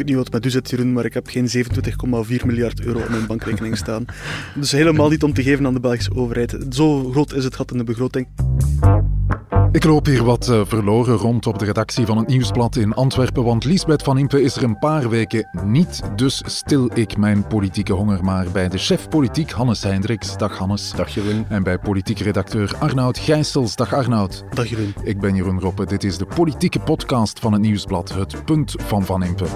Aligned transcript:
weet 0.00 0.08
niet 0.08 0.18
wat 0.24 0.32
met 0.32 0.46
u 0.46 0.50
zit, 0.50 0.70
Jeroen, 0.70 0.92
maar 0.92 1.04
ik 1.04 1.14
heb 1.14 1.26
geen 1.26 1.48
27,4 1.48 2.46
miljard 2.46 2.80
euro 2.80 3.00
op 3.00 3.08
mijn 3.08 3.26
bankrekening 3.26 3.76
staan. 3.76 4.04
Dus 4.54 4.72
helemaal 4.72 5.08
niet 5.08 5.22
om 5.22 5.32
te 5.32 5.42
geven 5.42 5.66
aan 5.66 5.74
de 5.74 5.80
Belgische 5.80 6.14
overheid. 6.14 6.56
Zo 6.70 7.10
groot 7.10 7.32
is 7.32 7.44
het 7.44 7.54
gat 7.54 7.70
in 7.70 7.78
de 7.78 7.84
begroting. 7.84 8.26
Ik 9.72 9.84
loop 9.84 10.06
hier 10.06 10.24
wat 10.24 10.48
uh, 10.48 10.60
verloren 10.64 11.16
rond 11.16 11.46
op 11.46 11.58
de 11.58 11.64
redactie 11.64 12.06
van 12.06 12.16
het 12.16 12.26
Nieuwsblad 12.26 12.76
in 12.76 12.94
Antwerpen, 12.94 13.44
want 13.44 13.64
Lisbeth 13.64 14.02
van 14.02 14.18
Impe 14.18 14.42
is 14.42 14.56
er 14.56 14.62
een 14.62 14.78
paar 14.78 15.08
weken 15.08 15.48
niet. 15.64 16.00
Dus 16.16 16.42
stil 16.46 16.90
ik 16.94 17.16
mijn 17.16 17.46
politieke 17.46 17.92
honger 17.92 18.24
maar 18.24 18.46
bij 18.52 18.68
de 18.68 18.78
chef 18.78 19.08
politiek 19.08 19.50
Hannes 19.50 19.82
Hendricks. 19.82 20.36
Dag 20.36 20.58
Hannes. 20.58 20.92
Dag 20.92 21.14
Jeroen. 21.14 21.46
En 21.48 21.62
bij 21.62 21.78
politiek 21.78 22.18
redacteur 22.18 22.76
Arnoud 22.78 23.18
Gijsels. 23.18 23.76
Dag 23.76 23.94
Arnoud. 23.94 24.44
Dag 24.54 24.66
Jeroen. 24.66 24.94
Ik 25.02 25.20
ben 25.20 25.34
Jeroen 25.34 25.60
Roppe. 25.60 25.86
Dit 25.86 26.04
is 26.04 26.18
de 26.18 26.26
politieke 26.26 26.80
podcast 26.80 27.38
van 27.38 27.52
het 27.52 27.62
Nieuwsblad, 27.62 28.14
het 28.14 28.44
punt 28.44 28.74
van 28.78 29.04
Van 29.04 29.22
Impe. 29.22 29.46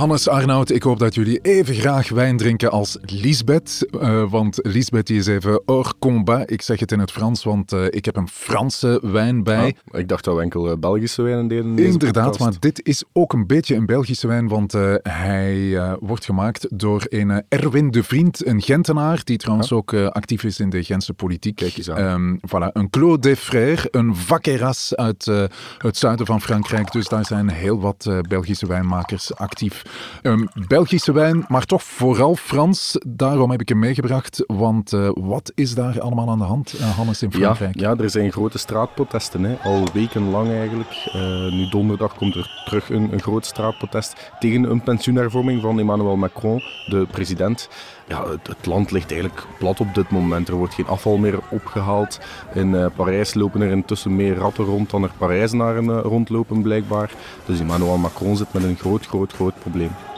Hannes 0.00 0.28
Arnoud, 0.28 0.70
ik 0.70 0.82
hoop 0.82 0.98
dat 0.98 1.14
jullie 1.14 1.38
even 1.42 1.74
graag 1.74 2.08
wijn 2.08 2.36
drinken 2.36 2.70
als 2.70 2.98
Lisbeth. 3.02 3.86
Uh, 3.90 4.30
want 4.30 4.58
Lisbeth 4.62 5.06
die 5.06 5.18
is 5.18 5.26
even 5.26 5.62
hors 5.64 5.92
combat. 5.98 6.50
Ik 6.50 6.62
zeg 6.62 6.80
het 6.80 6.92
in 6.92 6.98
het 6.98 7.10
Frans, 7.10 7.44
want 7.44 7.72
uh, 7.72 7.84
ik 7.84 8.04
heb 8.04 8.16
een 8.16 8.28
Franse 8.28 9.00
wijn 9.02 9.42
bij. 9.42 9.76
Ah, 9.90 10.00
ik 10.00 10.08
dacht 10.08 10.24
dat 10.24 10.34
we 10.34 10.42
enkel 10.42 10.70
uh, 10.70 10.76
Belgische 10.78 11.22
wijnen 11.22 11.48
deden. 11.48 11.78
Inderdaad, 11.78 12.24
podcast. 12.24 12.38
maar 12.38 12.60
dit 12.60 12.86
is 12.86 13.04
ook 13.12 13.32
een 13.32 13.46
beetje 13.46 13.74
een 13.74 13.86
Belgische 13.86 14.26
wijn, 14.26 14.48
want 14.48 14.72
hij 15.02 15.80
wordt 16.00 16.24
gemaakt 16.24 16.66
door 16.70 17.02
een 17.08 17.42
Erwin 17.48 17.90
de 17.90 18.02
Vriend, 18.02 18.46
een 18.46 18.62
Gentenaar, 18.62 19.20
die 19.24 19.36
trouwens 19.36 19.72
ook 19.72 19.94
actief 19.94 20.44
is 20.44 20.60
in 20.60 20.70
de 20.70 20.84
Gentse 20.84 21.14
politiek. 21.14 21.56
Kijk 21.56 21.76
eens 21.76 21.90
aan. 21.90 22.12
Um, 22.12 22.40
voilà, 22.46 22.72
een 22.72 22.90
Claude 22.90 23.18
Desfrères, 23.18 23.86
een 23.90 24.16
Vaqueras 24.16 24.96
uit 24.96 25.24
het 25.78 25.96
zuiden 25.96 26.26
van 26.26 26.40
Frankrijk. 26.40 26.92
Dus 26.92 27.08
daar 27.08 27.26
zijn 27.26 27.50
heel 27.50 27.80
wat 27.80 28.10
Belgische 28.28 28.66
wijnmakers 28.66 29.34
actief. 29.34 29.82
Um, 30.22 30.48
Belgische 30.68 31.12
wijn, 31.12 31.44
maar 31.48 31.64
toch 31.64 31.82
vooral 31.82 32.36
Frans. 32.36 32.98
Daarom 33.06 33.50
heb 33.50 33.60
ik 33.60 33.68
hem 33.68 33.78
meegebracht. 33.78 34.44
Want 34.46 34.92
uh, 34.92 35.10
wat 35.14 35.52
is 35.54 35.74
daar 35.74 36.00
allemaal 36.00 36.28
aan 36.28 36.38
de 36.38 36.44
hand, 36.44 36.74
uh, 36.74 36.96
Hannes, 36.96 37.22
in 37.22 37.32
Frankrijk? 37.32 37.80
Ja, 37.80 37.90
ja, 37.90 38.02
er 38.02 38.10
zijn 38.10 38.32
grote 38.32 38.58
straatprotesten, 38.58 39.44
hè. 39.44 39.56
al 39.62 39.84
wekenlang 39.92 40.50
eigenlijk. 40.50 41.10
Uh, 41.14 41.52
nu 41.52 41.68
donderdag 41.68 42.14
komt 42.14 42.34
er 42.34 42.62
terug 42.64 42.90
een, 42.90 43.12
een 43.12 43.20
groot 43.20 43.46
straatprotest 43.46 44.32
tegen 44.38 44.70
een 44.70 44.82
pensioenhervorming 44.82 45.60
van 45.60 45.78
Emmanuel 45.78 46.16
Macron, 46.16 46.62
de 46.86 47.06
president. 47.10 47.68
Ja, 48.08 48.28
het, 48.28 48.46
het, 48.46 48.66
land 48.66 48.90
ligt 48.90 49.10
eigenlijk 49.10 49.46
plat 49.58 49.80
op 49.80 49.94
dit 49.94 50.10
moment. 50.10 50.48
Er 50.48 50.54
wordt 50.54 50.74
geen 50.74 50.86
afval 50.86 51.16
meer 51.16 51.38
opgehaald. 51.50 52.20
In 52.54 52.90
Parijs 52.96 53.34
lopen 53.34 53.60
er 53.60 53.70
intussen 53.70 54.16
meer 54.16 54.34
ratten 54.34 54.64
rond 54.64 54.90
dan 54.90 55.02
er 55.02 55.10
Parijzenaren 55.18 56.00
rondlopen, 56.00 56.62
blijkbaar. 56.62 57.10
Dus 57.46 57.60
Emmanuel 57.60 57.96
Macron 57.96 58.36
zit 58.36 58.52
met 58.52 58.62
een 58.62 58.76
groot, 58.76 59.06
groot, 59.06 59.32
groot 59.32 59.58
probleem. 59.58 59.79
problem. 59.88 60.09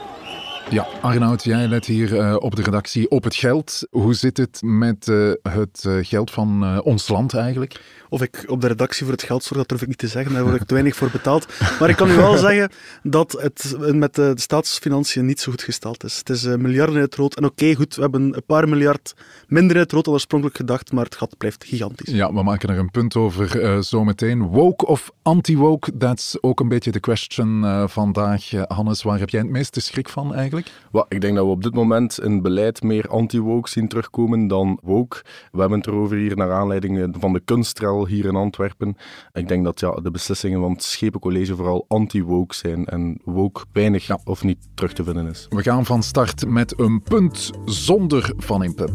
Ja, 0.72 0.86
Arnoud, 1.00 1.44
jij 1.44 1.68
let 1.68 1.86
hier 1.86 2.12
uh, 2.12 2.36
op 2.38 2.56
de 2.56 2.62
redactie 2.62 3.10
op 3.10 3.24
het 3.24 3.34
geld. 3.34 3.86
Hoe 3.90 4.14
zit 4.14 4.36
het 4.36 4.60
met 4.62 5.06
uh, 5.06 5.32
het 5.42 5.84
uh, 5.86 6.04
geld 6.04 6.30
van 6.30 6.80
ons 6.82 7.08
land 7.08 7.34
eigenlijk? 7.34 7.80
Of 8.08 8.22
ik 8.22 8.44
op 8.46 8.60
de 8.60 8.66
redactie 8.66 9.04
voor 9.04 9.14
het 9.14 9.22
geld 9.22 9.42
zorg, 9.42 9.58
dat 9.58 9.68
durf 9.68 9.82
ik 9.82 9.88
niet 9.88 9.98
te 9.98 10.06
zeggen. 10.06 10.32
Daar 10.32 10.42
word 10.42 10.60
ik 10.60 10.66
te 10.66 10.74
weinig 10.74 10.96
voor 10.96 11.10
betaald. 11.10 11.46
Maar 11.80 11.88
ik 11.88 11.96
kan 11.96 12.10
u 12.10 12.14
wel 12.14 12.36
zeggen 12.36 12.70
dat 13.02 13.32
het 13.32 13.76
met 13.94 14.14
de 14.14 14.32
staatsfinanciën 14.34 15.26
niet 15.26 15.40
zo 15.40 15.50
goed 15.50 15.62
gesteld 15.62 16.04
is. 16.04 16.18
Het 16.18 16.28
is 16.28 16.44
miljarden 16.44 16.96
in 16.96 17.00
het 17.00 17.14
rood. 17.14 17.34
En 17.34 17.44
oké, 17.44 17.62
okay, 17.62 17.74
goed, 17.74 17.94
we 17.94 18.00
hebben 18.00 18.34
een 18.34 18.44
paar 18.46 18.68
miljard 18.68 19.14
minder 19.48 19.76
in 19.76 19.82
het 19.82 19.92
rood 19.92 20.04
dan 20.04 20.14
oorspronkelijk 20.14 20.58
gedacht, 20.58 20.92
maar 20.92 21.04
het 21.04 21.14
gat 21.14 21.38
blijft 21.38 21.64
gigantisch. 21.64 22.14
Ja, 22.14 22.32
we 22.32 22.42
maken 22.42 22.68
er 22.68 22.78
een 22.78 22.90
punt 22.90 23.16
over 23.16 23.84
zometeen. 23.84 24.42
Woke 24.42 24.86
of 24.86 25.10
anti-woke, 25.22 25.96
dat 25.96 26.18
is 26.18 26.36
ook 26.40 26.60
een 26.60 26.68
beetje 26.68 26.92
de 26.92 27.00
question 27.00 27.88
vandaag. 27.88 28.50
Hannes, 28.66 29.02
waar 29.02 29.18
heb 29.18 29.30
jij 29.30 29.40
het 29.40 29.50
meeste 29.50 29.80
schrik 29.80 30.08
van 30.08 30.34
eigenlijk? 30.34 30.61
Well, 30.92 31.04
ik 31.08 31.20
denk 31.20 31.36
dat 31.36 31.44
we 31.44 31.50
op 31.50 31.62
dit 31.62 31.74
moment 31.74 32.20
in 32.20 32.42
beleid 32.42 32.82
meer 32.82 33.08
anti-woke 33.08 33.68
zien 33.68 33.88
terugkomen 33.88 34.48
dan 34.48 34.78
woke. 34.82 35.22
We 35.52 35.60
hebben 35.60 35.78
het 35.78 35.86
erover 35.86 36.16
hier 36.16 36.36
naar 36.36 36.52
aanleiding 36.52 37.16
van 37.18 37.32
de 37.32 37.40
kunstrel 37.40 38.06
hier 38.06 38.24
in 38.24 38.36
Antwerpen. 38.36 38.96
Ik 39.32 39.48
denk 39.48 39.64
dat 39.64 39.80
ja, 39.80 39.90
de 39.90 40.10
beslissingen 40.10 40.60
van 40.60 40.72
het 40.72 40.82
Schepencollege 40.82 41.56
vooral 41.56 41.84
anti-woke 41.88 42.54
zijn 42.54 42.86
en 42.86 43.20
woke 43.24 43.64
weinig 43.72 44.06
ja. 44.06 44.18
of 44.24 44.44
niet 44.44 44.68
terug 44.74 44.92
te 44.92 45.04
vinden 45.04 45.26
is. 45.26 45.46
We 45.50 45.62
gaan 45.62 45.84
van 45.84 46.02
start 46.02 46.46
met 46.46 46.78
een 46.78 47.02
punt 47.02 47.50
zonder 47.64 48.32
Van 48.36 48.64
Impe. 48.64 48.88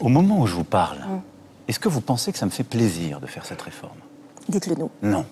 Au 0.00 0.08
moment 0.08 0.40
où 0.40 0.46
je 0.46 0.54
vous 0.54 0.64
parle, 0.64 0.98
est-ce 1.68 1.78
que 1.78 1.90
vous 1.90 2.00
pensez 2.00 2.32
que 2.32 2.38
ça 2.38 2.46
me 2.46 2.50
fait 2.50 2.68
plaisir 2.68 3.20
de 3.20 3.26
faire 3.26 3.44
cette 3.44 3.62
réforme 3.62 3.98
Dites-le 4.48 4.74
nous. 4.76 4.90
Non. 5.02 5.24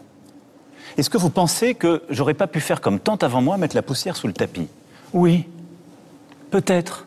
Est-ce 0.98 1.10
que 1.10 1.16
vous 1.16 1.30
pensez 1.30 1.76
que 1.76 2.02
j'aurais 2.10 2.34
pas 2.34 2.48
pu 2.48 2.58
faire 2.58 2.80
comme 2.80 2.98
tant 2.98 3.14
avant 3.14 3.40
moi, 3.40 3.56
mettre 3.56 3.76
la 3.76 3.82
poussière 3.82 4.16
sous 4.16 4.26
le 4.26 4.32
tapis? 4.32 4.66
Oui, 5.12 5.46
peut-être. 6.50 7.06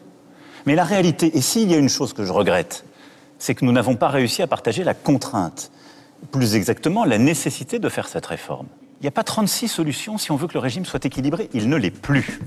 Mais 0.66 0.76
la 0.76 0.86
réalité, 0.86 1.38
et 1.38 1.42
s'il 1.42 1.70
y 1.70 1.74
a 1.74 1.78
une 1.78 1.90
chose 1.90 2.14
que 2.14 2.24
je 2.24 2.32
regrette, 2.32 2.86
c'est 3.38 3.54
que 3.54 3.66
nous 3.66 3.74
n'avons 3.74 3.98
pas 3.98 4.08
réussi 4.08 4.42
à 4.42 4.48
partager 4.48 4.86
la 4.86 4.94
contrainte, 4.94 5.72
plus 6.32 6.56
exactement 6.56 7.04
la 7.04 7.18
nécessité 7.18 7.80
de 7.80 7.90
faire 7.90 8.08
cette 8.08 8.28
réforme. 8.28 8.68
Il 9.02 9.04
n'y 9.04 9.10
a 9.10 9.12
pas 9.12 9.24
36 9.24 9.68
solutions 9.68 10.18
si 10.18 10.32
on 10.32 10.38
veut 10.38 10.48
que 10.48 10.54
le 10.54 10.60
régime 10.60 10.86
soit 10.86 11.04
équilibré, 11.04 11.50
il 11.54 11.68
ne 11.68 11.76
l'est 11.76 11.92
plus. 11.92 12.40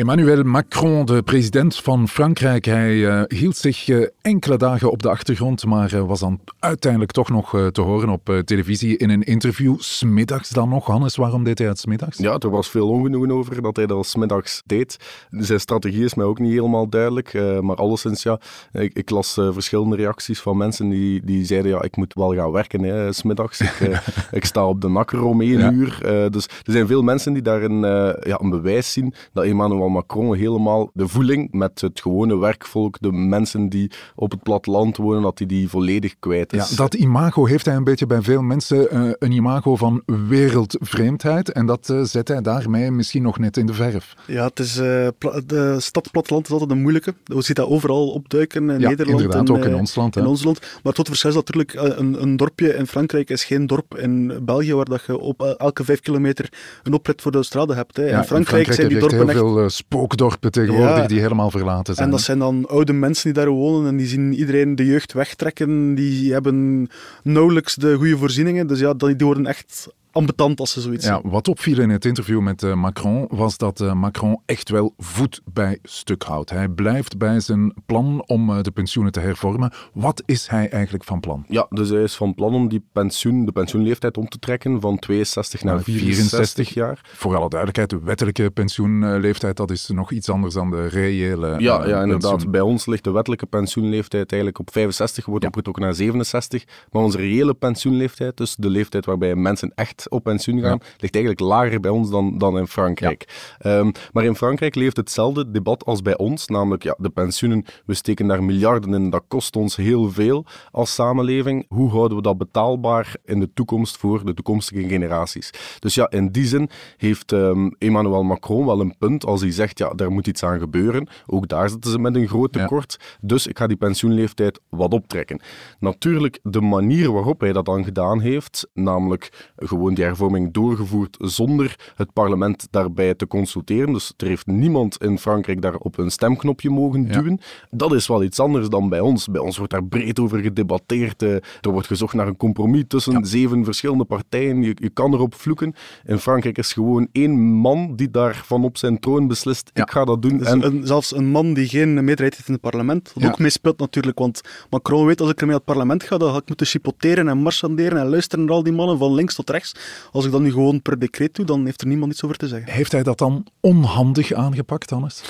Emmanuel 0.00 0.42
Macron, 0.42 1.04
de 1.04 1.22
president 1.22 1.76
van 1.76 2.08
Frankrijk, 2.08 2.64
hij 2.64 2.94
uh, 2.94 3.22
hield 3.26 3.56
zich 3.56 3.88
uh, 3.88 4.06
enkele 4.22 4.56
dagen 4.56 4.90
op 4.90 5.02
de 5.02 5.08
achtergrond, 5.08 5.64
maar 5.64 5.94
uh, 5.94 6.00
was 6.00 6.20
dan 6.20 6.40
uiteindelijk 6.58 7.12
toch 7.12 7.28
nog 7.28 7.50
te 7.72 7.80
horen 7.80 8.08
op 8.08 8.42
televisie 8.44 8.96
in 8.96 9.10
een 9.10 9.22
interview. 9.22 9.74
Smiddags 9.78 10.48
dan 10.48 10.68
nog. 10.68 10.86
Hannes, 10.86 11.16
waarom 11.16 11.44
deed 11.44 11.58
hij 11.58 11.68
het 11.68 11.78
smiddags? 11.78 12.18
Ja, 12.18 12.38
er 12.38 12.50
was 12.50 12.70
veel 12.70 12.88
ongenoegen 12.88 13.30
over 13.30 13.62
dat 13.62 13.76
hij 13.76 13.86
dat 13.86 14.06
smiddags 14.06 14.62
deed. 14.66 14.96
Zijn 15.30 15.60
strategie 15.60 16.04
is 16.04 16.14
mij 16.14 16.26
ook 16.26 16.38
niet 16.38 16.52
helemaal 16.52 16.88
duidelijk, 16.88 17.32
maar 17.60 17.76
alleszins 17.76 18.22
ja, 18.22 18.40
ik, 18.72 18.94
ik 18.94 19.10
las 19.10 19.32
verschillende 19.32 19.96
reacties 19.96 20.40
van 20.40 20.56
mensen 20.56 20.88
die, 20.88 21.24
die 21.24 21.44
zeiden 21.44 21.70
ja, 21.70 21.82
ik 21.82 21.96
moet 21.96 22.14
wel 22.14 22.34
gaan 22.34 22.52
werken 22.52 22.82
hè, 22.82 23.12
smiddags. 23.12 23.60
Ik, 23.60 24.02
ik 24.40 24.44
sta 24.44 24.66
op 24.66 24.80
de 24.80 24.88
nakker 24.88 25.22
om 25.22 25.40
één 25.40 25.58
ja. 25.58 25.70
uur. 25.70 25.98
dus 26.30 26.44
er 26.44 26.72
zijn 26.72 26.86
veel 26.86 27.02
mensen 27.02 27.32
die 27.32 27.42
daarin 27.42 27.80
ja, 28.20 28.40
een 28.40 28.50
bewijs 28.50 28.92
zien 28.92 29.14
dat 29.32 29.44
Emmanuel 29.44 29.88
Macron 29.90 30.34
helemaal 30.34 30.90
de 30.94 31.08
voeling 31.08 31.52
met 31.52 31.80
het 31.80 32.00
gewone 32.00 32.38
werkvolk, 32.38 32.96
de 33.00 33.12
mensen 33.12 33.68
die 33.68 33.90
op 34.14 34.30
het 34.30 34.42
platteland 34.42 34.96
wonen, 34.96 35.22
dat 35.22 35.38
hij 35.38 35.46
die 35.46 35.68
volledig 35.68 36.14
kwijt 36.18 36.52
is. 36.52 36.70
Ja, 36.70 36.76
dat 36.76 36.94
imago 36.94 37.46
heeft 37.46 37.66
hij 37.66 37.74
een 37.74 37.84
beetje 37.84 38.06
bij 38.06 38.22
veel 38.22 38.42
mensen, 38.42 38.88
uh, 38.92 39.10
een 39.18 39.32
imago 39.32 39.76
van 39.76 40.02
wereldvreemdheid. 40.28 41.52
En 41.52 41.66
dat 41.66 41.88
uh, 41.88 42.02
zet 42.02 42.28
hij 42.28 42.40
daarmee 42.40 42.90
misschien 42.90 43.22
nog 43.22 43.38
net 43.38 43.56
in 43.56 43.66
de 43.66 43.74
verf. 43.74 44.14
Ja, 44.26 44.44
het 44.44 44.58
is, 44.58 44.76
uh, 44.76 45.08
de 45.46 45.76
stad 45.78 46.10
platteland 46.10 46.46
is 46.46 46.52
altijd 46.52 46.70
een 46.70 46.80
moeilijke. 46.80 47.14
Je 47.24 47.42
ziet 47.42 47.56
dat 47.56 47.68
overal 47.68 48.08
opduiken 48.08 48.70
in 48.70 48.80
ja, 48.80 48.88
Nederland. 48.88 49.20
inderdaad, 49.20 49.48
en, 49.48 49.56
ook 49.56 49.64
in 49.64 49.74
ons 49.74 49.94
land. 49.94 50.16
In 50.16 50.26
ons 50.26 50.44
land. 50.44 50.60
Maar 50.82 50.92
tot 50.92 51.08
verschil 51.08 51.30
is 51.30 51.36
natuurlijk, 51.36 51.74
een, 51.74 52.22
een 52.22 52.36
dorpje 52.36 52.74
in 52.74 52.86
Frankrijk 52.86 53.30
is 53.30 53.44
geen 53.44 53.66
dorp 53.66 53.98
in 53.98 54.38
België, 54.42 54.74
waar 54.74 54.84
dat 54.84 55.02
je 55.06 55.18
op 55.18 55.42
elke 55.42 55.84
vijf 55.84 56.00
kilometer 56.00 56.52
een 56.82 56.92
oprit 56.92 57.22
voor 57.22 57.32
de 57.32 57.42
strade 57.42 57.74
hebt. 57.74 57.96
Hè. 57.96 58.02
Ja, 58.02 58.18
in, 58.18 58.24
Frankrijk 58.24 58.66
in 58.66 58.72
Frankrijk 58.72 58.76
zijn 58.76 58.88
die 58.88 58.98
dorpen 58.98 59.18
heel 59.18 59.28
echt... 59.28 59.38
veel 59.38 59.69
spookdorpen 59.70 60.50
tegenwoordig 60.50 60.96
ja. 60.96 61.06
die 61.06 61.20
helemaal 61.20 61.50
verlaten 61.50 61.94
zijn. 61.94 62.06
En 62.06 62.12
dat 62.12 62.22
zijn 62.22 62.38
dan 62.38 62.66
oude 62.68 62.92
mensen 62.92 63.24
die 63.24 63.42
daar 63.42 63.52
wonen 63.52 63.88
en 63.88 63.96
die 63.96 64.06
zien 64.06 64.34
iedereen 64.34 64.74
de 64.74 64.86
jeugd 64.86 65.12
wegtrekken. 65.12 65.94
Die 65.94 66.32
hebben 66.32 66.88
nauwelijks 67.22 67.74
de 67.74 67.94
goede 67.94 68.16
voorzieningen. 68.16 68.66
Dus 68.66 68.80
ja, 68.80 68.94
die 68.94 69.16
worden 69.16 69.46
echt 69.46 69.88
ambetant 70.12 70.60
als 70.60 70.72
ze 70.72 70.80
zoiets 70.80 71.06
ja, 71.06 71.20
zien. 71.22 71.30
Wat 71.30 71.48
opviel 71.48 71.80
in 71.80 71.90
het 71.90 72.04
interview 72.04 72.40
met 72.40 72.62
uh, 72.62 72.74
Macron 72.74 73.26
was 73.30 73.56
dat 73.56 73.80
uh, 73.80 73.92
Macron 73.92 74.40
echt 74.46 74.68
wel 74.68 74.94
voet 74.98 75.40
bij 75.52 75.78
stuk 75.82 76.22
houdt. 76.22 76.50
Hij 76.50 76.68
blijft 76.68 77.18
bij 77.18 77.40
zijn 77.40 77.74
plan 77.86 78.22
om 78.26 78.50
uh, 78.50 78.62
de 78.62 78.70
pensioenen 78.70 79.12
te 79.12 79.20
hervormen. 79.20 79.72
Wat 79.92 80.22
is 80.26 80.46
hij 80.46 80.68
eigenlijk 80.68 81.04
van 81.04 81.20
plan? 81.20 81.44
Ja, 81.48 81.66
dus 81.70 81.88
hij 81.88 82.02
is 82.02 82.14
van 82.14 82.34
plan 82.34 82.54
om 82.54 82.68
die 82.68 82.84
pensioen, 82.92 83.44
de 83.44 83.52
pensioenleeftijd 83.52 84.16
om 84.16 84.28
te 84.28 84.38
trekken 84.38 84.80
van 84.80 84.98
62 84.98 85.62
naar 85.62 85.82
64 85.82 86.74
jaar. 86.74 87.00
Voor 87.14 87.36
alle 87.36 87.48
duidelijkheid, 87.48 87.90
de 87.90 88.00
wettelijke 88.00 88.50
pensioenleeftijd 88.50 89.56
dat 89.56 89.70
is 89.70 89.88
nog 89.88 90.12
iets 90.12 90.28
anders 90.28 90.54
dan 90.54 90.70
de 90.70 90.86
reële 90.86 91.48
Ja, 91.58 91.86
ja 91.86 92.02
inderdaad. 92.02 92.30
Pensioen. 92.30 92.50
Bij 92.50 92.60
ons 92.60 92.86
ligt 92.86 93.04
de 93.04 93.10
wettelijke 93.10 93.46
pensioenleeftijd 93.46 94.32
eigenlijk 94.32 94.60
op 94.60 94.72
65, 94.72 95.26
wordt 95.26 95.42
ja. 95.42 95.48
opgetrokken 95.48 95.82
naar 95.82 95.94
67. 95.94 96.64
Maar 96.90 97.02
onze 97.02 97.16
reële 97.16 97.54
pensioenleeftijd, 97.54 98.36
dus 98.36 98.56
de 98.56 98.70
leeftijd 98.70 99.06
waarbij 99.06 99.34
mensen 99.34 99.72
echt 99.74 99.99
op 100.08 100.22
pensioen 100.22 100.60
gaan, 100.60 100.80
ligt 100.98 101.14
eigenlijk 101.14 101.44
lager 101.44 101.80
bij 101.80 101.90
ons 101.90 102.10
dan, 102.10 102.38
dan 102.38 102.58
in 102.58 102.66
Frankrijk. 102.66 103.54
Ehm, 103.58 103.90
maar 104.12 104.24
in 104.24 104.36
Frankrijk 104.36 104.74
leeft 104.74 104.96
hetzelfde 104.96 105.50
debat 105.50 105.84
als 105.84 106.02
bij 106.02 106.16
ons, 106.16 106.46
namelijk 106.46 106.82
ja, 106.82 106.94
de 106.98 107.10
pensioenen, 107.10 107.64
we 107.86 107.94
steken 107.94 108.26
daar 108.26 108.44
miljarden 108.44 108.94
in, 108.94 109.10
dat 109.10 109.24
kost 109.28 109.56
ons 109.56 109.76
heel 109.76 110.10
veel 110.10 110.44
als 110.70 110.94
samenleving. 110.94 111.64
Hoe 111.68 111.90
houden 111.90 112.16
we 112.16 112.22
dat 112.22 112.38
betaalbaar 112.38 113.16
in 113.24 113.40
de 113.40 113.52
toekomst 113.54 113.96
voor 113.96 114.24
de 114.24 114.34
toekomstige 114.34 114.88
generaties? 114.88 115.50
Dus 115.78 115.94
ja, 115.94 116.10
in 116.10 116.28
die 116.28 116.46
zin 116.46 116.70
heeft 116.96 117.32
um, 117.32 117.74
Emmanuel 117.78 118.22
Macron 118.22 118.66
wel 118.66 118.80
een 118.80 118.94
punt 118.98 119.24
als 119.24 119.40
hij 119.40 119.50
zegt, 119.50 119.78
ja, 119.78 119.88
daar 119.88 120.10
moet 120.10 120.26
iets 120.26 120.42
aan 120.42 120.58
gebeuren. 120.58 121.08
Ook 121.26 121.48
daar 121.48 121.68
zitten 121.68 121.90
ze 121.90 121.98
met 121.98 122.16
een 122.16 122.28
groot 122.28 122.52
tekort, 122.52 123.16
dus 123.20 123.46
ik 123.46 123.58
ga 123.58 123.66
die 123.66 123.76
pensioenleeftijd 123.76 124.60
wat 124.68 124.92
optrekken. 124.92 125.40
Natuurlijk, 125.78 126.38
de 126.42 126.60
manier 126.60 127.12
waarop 127.12 127.40
hij 127.40 127.52
dat 127.52 127.64
dan 127.64 127.84
gedaan 127.84 128.20
heeft, 128.20 128.68
namelijk 128.74 129.52
gewoon 129.56 129.89
die 129.94 130.04
hervorming 130.04 130.52
doorgevoerd 130.52 131.16
zonder 131.20 131.92
het 131.94 132.12
parlement 132.12 132.66
daarbij 132.70 133.14
te 133.14 133.26
consulteren, 133.26 133.92
dus 133.92 134.12
er 134.16 134.26
heeft 134.26 134.46
niemand 134.46 134.96
in 135.02 135.18
Frankrijk 135.18 135.62
daar 135.62 135.74
op 135.74 135.98
een 135.98 136.10
stemknopje 136.10 136.70
mogen 136.70 137.08
duwen, 137.08 137.40
dat 137.70 137.92
is 137.92 138.06
wel 138.06 138.22
iets 138.22 138.40
anders 138.40 138.68
dan 138.68 138.88
bij 138.88 139.00
ons. 139.00 139.28
Bij 139.28 139.40
ons 139.40 139.56
wordt 139.56 139.72
daar 139.72 139.84
breed 139.84 140.20
over 140.20 140.38
gedebatteerd, 140.38 141.22
eh, 141.22 141.34
er 141.34 141.70
wordt 141.70 141.86
gezocht 141.86 142.14
naar 142.14 142.26
een 142.26 142.36
compromis 142.36 142.84
tussen 142.88 143.26
zeven 143.26 143.64
verschillende 143.64 144.04
partijen, 144.04 144.62
je, 144.62 144.76
je 144.80 144.90
kan 144.90 145.14
erop 145.14 145.34
vloeken. 145.34 145.74
In 146.04 146.18
Frankrijk 146.18 146.58
is 146.58 146.72
gewoon 146.72 147.08
één 147.12 147.40
man 147.40 147.96
die 147.96 148.10
daar 148.10 148.42
van 148.44 148.64
op 148.64 148.76
zijn 148.76 149.00
troon 149.00 149.28
beslist, 149.28 149.70
ik 149.74 149.90
ga 149.90 150.04
dat 150.04 150.22
doen. 150.22 150.38
Dus 150.38 150.46
en... 150.46 150.86
zelfs 150.86 151.16
een 151.16 151.30
man 151.30 151.54
die 151.54 151.68
geen 151.68 151.94
meerderheid 151.94 152.34
heeft 152.34 152.48
in 152.48 152.52
het 152.52 152.62
parlement, 152.62 153.12
wat 153.14 153.24
ook 153.24 153.38
meespeelt 153.38 153.78
natuurlijk, 153.78 154.18
want 154.18 154.40
Macron 154.70 155.06
weet 155.06 155.20
als 155.20 155.30
ik 155.30 155.40
ermee 155.40 155.56
het 155.56 155.64
parlement 155.64 156.02
ga, 156.02 156.18
dan 156.18 156.32
ga 156.32 156.36
ik 156.36 156.48
moeten 156.48 156.66
chipoteren 156.66 157.28
en 157.28 157.38
marchanderen 157.38 157.98
en 157.98 158.08
luisteren 158.08 158.44
naar 158.44 158.54
al 158.54 158.62
die 158.62 158.72
mannen 158.72 158.98
van 158.98 159.14
links 159.14 159.34
tot 159.34 159.50
rechts. 159.50 159.74
Als 160.12 160.24
ik 160.24 160.32
dat 160.32 160.40
nu 160.40 160.50
gewoon 160.52 160.82
per 160.82 160.98
decreet 160.98 161.34
doe, 161.34 161.46
dan 161.46 161.64
heeft 161.64 161.80
er 161.80 161.86
niemand 161.86 162.12
iets 162.12 162.24
over 162.24 162.36
te 162.36 162.48
zeggen. 162.48 162.72
Heeft 162.72 162.92
hij 162.92 163.02
dat 163.02 163.18
dan 163.18 163.46
onhandig 163.60 164.32
aangepakt, 164.32 164.90
Hannes? 164.90 165.22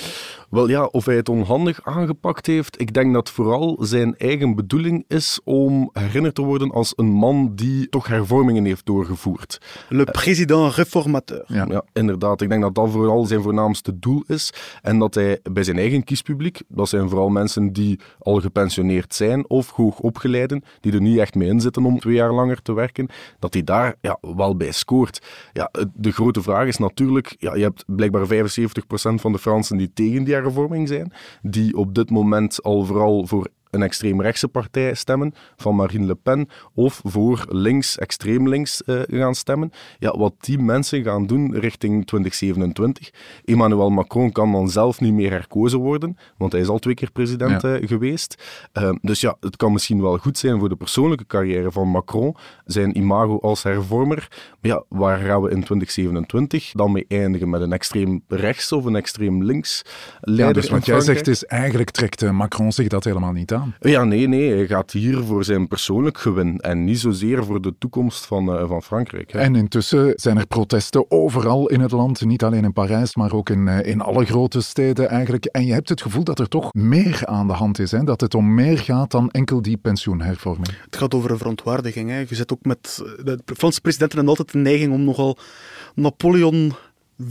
Wel 0.51 0.69
ja, 0.69 0.85
of 0.85 1.05
hij 1.05 1.15
het 1.15 1.29
onhandig 1.29 1.79
aangepakt 1.83 2.45
heeft, 2.45 2.81
ik 2.81 2.93
denk 2.93 3.13
dat 3.13 3.29
vooral 3.29 3.77
zijn 3.81 4.17
eigen 4.17 4.55
bedoeling 4.55 5.05
is 5.07 5.39
om 5.43 5.89
herinnerd 5.93 6.35
te 6.35 6.41
worden 6.41 6.71
als 6.71 6.93
een 6.95 7.11
man 7.11 7.51
die 7.55 7.89
toch 7.89 8.07
hervormingen 8.07 8.65
heeft 8.65 8.85
doorgevoerd. 8.85 9.61
Le 9.89 10.03
président 10.03 10.73
réformateur. 10.73 11.43
Ja. 11.47 11.65
ja, 11.69 11.83
inderdaad. 11.93 12.41
Ik 12.41 12.49
denk 12.49 12.61
dat 12.61 12.75
dat 12.75 12.89
vooral 12.89 13.25
zijn 13.25 13.41
voornaamste 13.41 13.99
doel 13.99 14.23
is. 14.27 14.53
En 14.81 14.99
dat 14.99 15.15
hij 15.15 15.39
bij 15.51 15.63
zijn 15.63 15.77
eigen 15.77 16.03
kiespubliek, 16.03 16.61
dat 16.67 16.89
zijn 16.89 17.09
vooral 17.09 17.29
mensen 17.29 17.73
die 17.73 17.99
al 18.19 18.39
gepensioneerd 18.39 19.15
zijn 19.15 19.49
of 19.49 19.69
hoogopgeleiden, 19.69 20.63
die 20.79 20.93
er 20.93 21.01
niet 21.01 21.17
echt 21.17 21.35
mee 21.35 21.49
in 21.49 21.61
zitten 21.61 21.85
om 21.85 21.99
twee 21.99 22.15
jaar 22.15 22.33
langer 22.33 22.61
te 22.61 22.73
werken, 22.73 23.09
dat 23.39 23.53
hij 23.53 23.63
daar 23.63 23.95
ja, 24.01 24.17
wel 24.21 24.55
bij 24.55 24.71
scoort. 24.71 25.21
Ja, 25.53 25.71
de 25.93 26.11
grote 26.11 26.41
vraag 26.41 26.67
is 26.67 26.77
natuurlijk, 26.77 27.35
ja, 27.39 27.55
je 27.55 27.63
hebt 27.63 27.83
blijkbaar 27.87 28.27
75% 28.27 28.29
van 29.15 29.31
de 29.31 29.39
Fransen 29.39 29.77
die 29.77 29.91
tegen 29.93 30.23
die 30.23 30.39
hervorming 30.41 30.87
zijn, 30.87 31.13
die 31.41 31.77
op 31.77 31.95
dit 31.95 32.09
moment 32.09 32.63
al 32.63 32.85
vooral 32.85 33.27
voor 33.27 33.47
een 33.71 33.83
extreemrechtse 33.83 34.47
partij 34.47 34.93
stemmen 34.93 35.33
van 35.55 35.75
Marine 35.75 36.05
Le 36.05 36.15
Pen 36.15 36.49
of 36.73 37.01
voor 37.03 37.45
links, 37.49 37.97
extreem 37.97 38.49
links 38.49 38.81
uh, 38.85 39.01
gaan 39.07 39.35
stemmen. 39.35 39.71
Ja, 39.99 40.17
wat 40.17 40.33
die 40.39 40.59
mensen 40.59 41.03
gaan 41.03 41.25
doen 41.25 41.53
richting 41.53 42.05
2027. 42.05 43.11
Emmanuel 43.45 43.89
Macron 43.89 44.31
kan 44.31 44.51
dan 44.51 44.69
zelf 44.69 44.99
niet 44.99 45.13
meer 45.13 45.31
herkozen 45.31 45.79
worden, 45.79 46.17
want 46.37 46.51
hij 46.51 46.61
is 46.61 46.67
al 46.67 46.79
twee 46.79 46.93
keer 46.93 47.11
president 47.11 47.61
ja. 47.61 47.79
uh, 47.79 47.87
geweest. 47.87 48.43
Uh, 48.73 48.91
dus 49.01 49.21
ja, 49.21 49.37
het 49.39 49.55
kan 49.55 49.71
misschien 49.71 50.01
wel 50.01 50.17
goed 50.17 50.37
zijn 50.37 50.59
voor 50.59 50.69
de 50.69 50.75
persoonlijke 50.75 51.25
carrière 51.25 51.71
van 51.71 51.87
Macron, 51.87 52.35
zijn 52.65 52.97
imago 52.97 53.39
als 53.39 53.63
hervormer. 53.63 54.27
Maar 54.61 54.71
ja, 54.71 54.83
waar 54.89 55.17
gaan 55.17 55.41
we 55.41 55.49
in 55.49 55.63
2027 55.63 56.71
dan 56.71 56.91
mee 56.91 57.05
eindigen? 57.07 57.49
Met 57.49 57.61
een 57.61 57.73
extreem 57.73 58.23
rechts 58.27 58.71
of 58.71 58.85
een 58.85 58.95
extreem 58.95 59.43
links 59.43 59.81
leider? 60.21 60.55
Ja, 60.55 60.61
dus 60.61 60.69
wat 60.69 60.85
jij 60.85 60.99
zegt 60.99 61.27
is, 61.27 61.45
eigenlijk 61.45 61.89
trekt 61.89 62.31
Macron 62.31 62.71
zich 62.71 62.87
dat 62.87 63.03
helemaal 63.03 63.31
niet 63.31 63.53
aan. 63.53 63.60
Ja, 63.79 64.03
nee, 64.03 64.27
nee. 64.27 64.53
Hij 64.53 64.67
gaat 64.67 64.91
hier 64.91 65.23
voor 65.23 65.43
zijn 65.43 65.67
persoonlijk 65.67 66.17
gewin 66.17 66.57
en 66.57 66.83
niet 66.83 66.99
zozeer 66.99 67.45
voor 67.45 67.61
de 67.61 67.73
toekomst 67.77 68.25
van, 68.25 68.49
uh, 68.49 68.67
van 68.67 68.83
Frankrijk. 68.83 69.31
Hè. 69.31 69.39
En 69.39 69.55
intussen 69.55 70.13
zijn 70.15 70.37
er 70.37 70.47
protesten 70.47 71.11
overal 71.11 71.67
in 71.67 71.79
het 71.79 71.91
land, 71.91 72.25
niet 72.25 72.43
alleen 72.43 72.63
in 72.63 72.73
Parijs, 72.73 73.15
maar 73.15 73.33
ook 73.33 73.49
in, 73.49 73.67
uh, 73.67 73.85
in 73.85 74.01
alle 74.01 74.25
grote 74.25 74.61
steden 74.61 75.09
eigenlijk. 75.09 75.45
En 75.45 75.65
je 75.65 75.73
hebt 75.73 75.89
het 75.89 76.01
gevoel 76.01 76.23
dat 76.23 76.39
er 76.39 76.47
toch 76.47 76.73
meer 76.73 77.21
aan 77.25 77.47
de 77.47 77.53
hand 77.53 77.79
is, 77.79 77.91
hè? 77.91 78.03
dat 78.03 78.21
het 78.21 78.35
om 78.35 78.53
meer 78.53 78.77
gaat 78.77 79.11
dan 79.11 79.29
enkel 79.31 79.61
die 79.61 79.77
pensioenhervorming. 79.77 80.69
Het 80.85 80.95
gaat 80.95 81.13
over 81.13 81.31
een 81.31 81.37
verontwaardiging. 81.37 82.09
Hè? 82.09 82.19
Je 82.19 82.35
zit 82.35 82.53
ook 82.53 82.65
met... 82.65 83.03
De 83.23 83.39
Franse 83.45 83.81
presidenten 83.81 84.17
hebben 84.17 84.37
altijd 84.37 84.51
de 84.51 84.69
neiging 84.69 84.93
om 84.93 85.03
nogal 85.03 85.37
Napoleon 85.95 86.73
4-5 87.23 87.25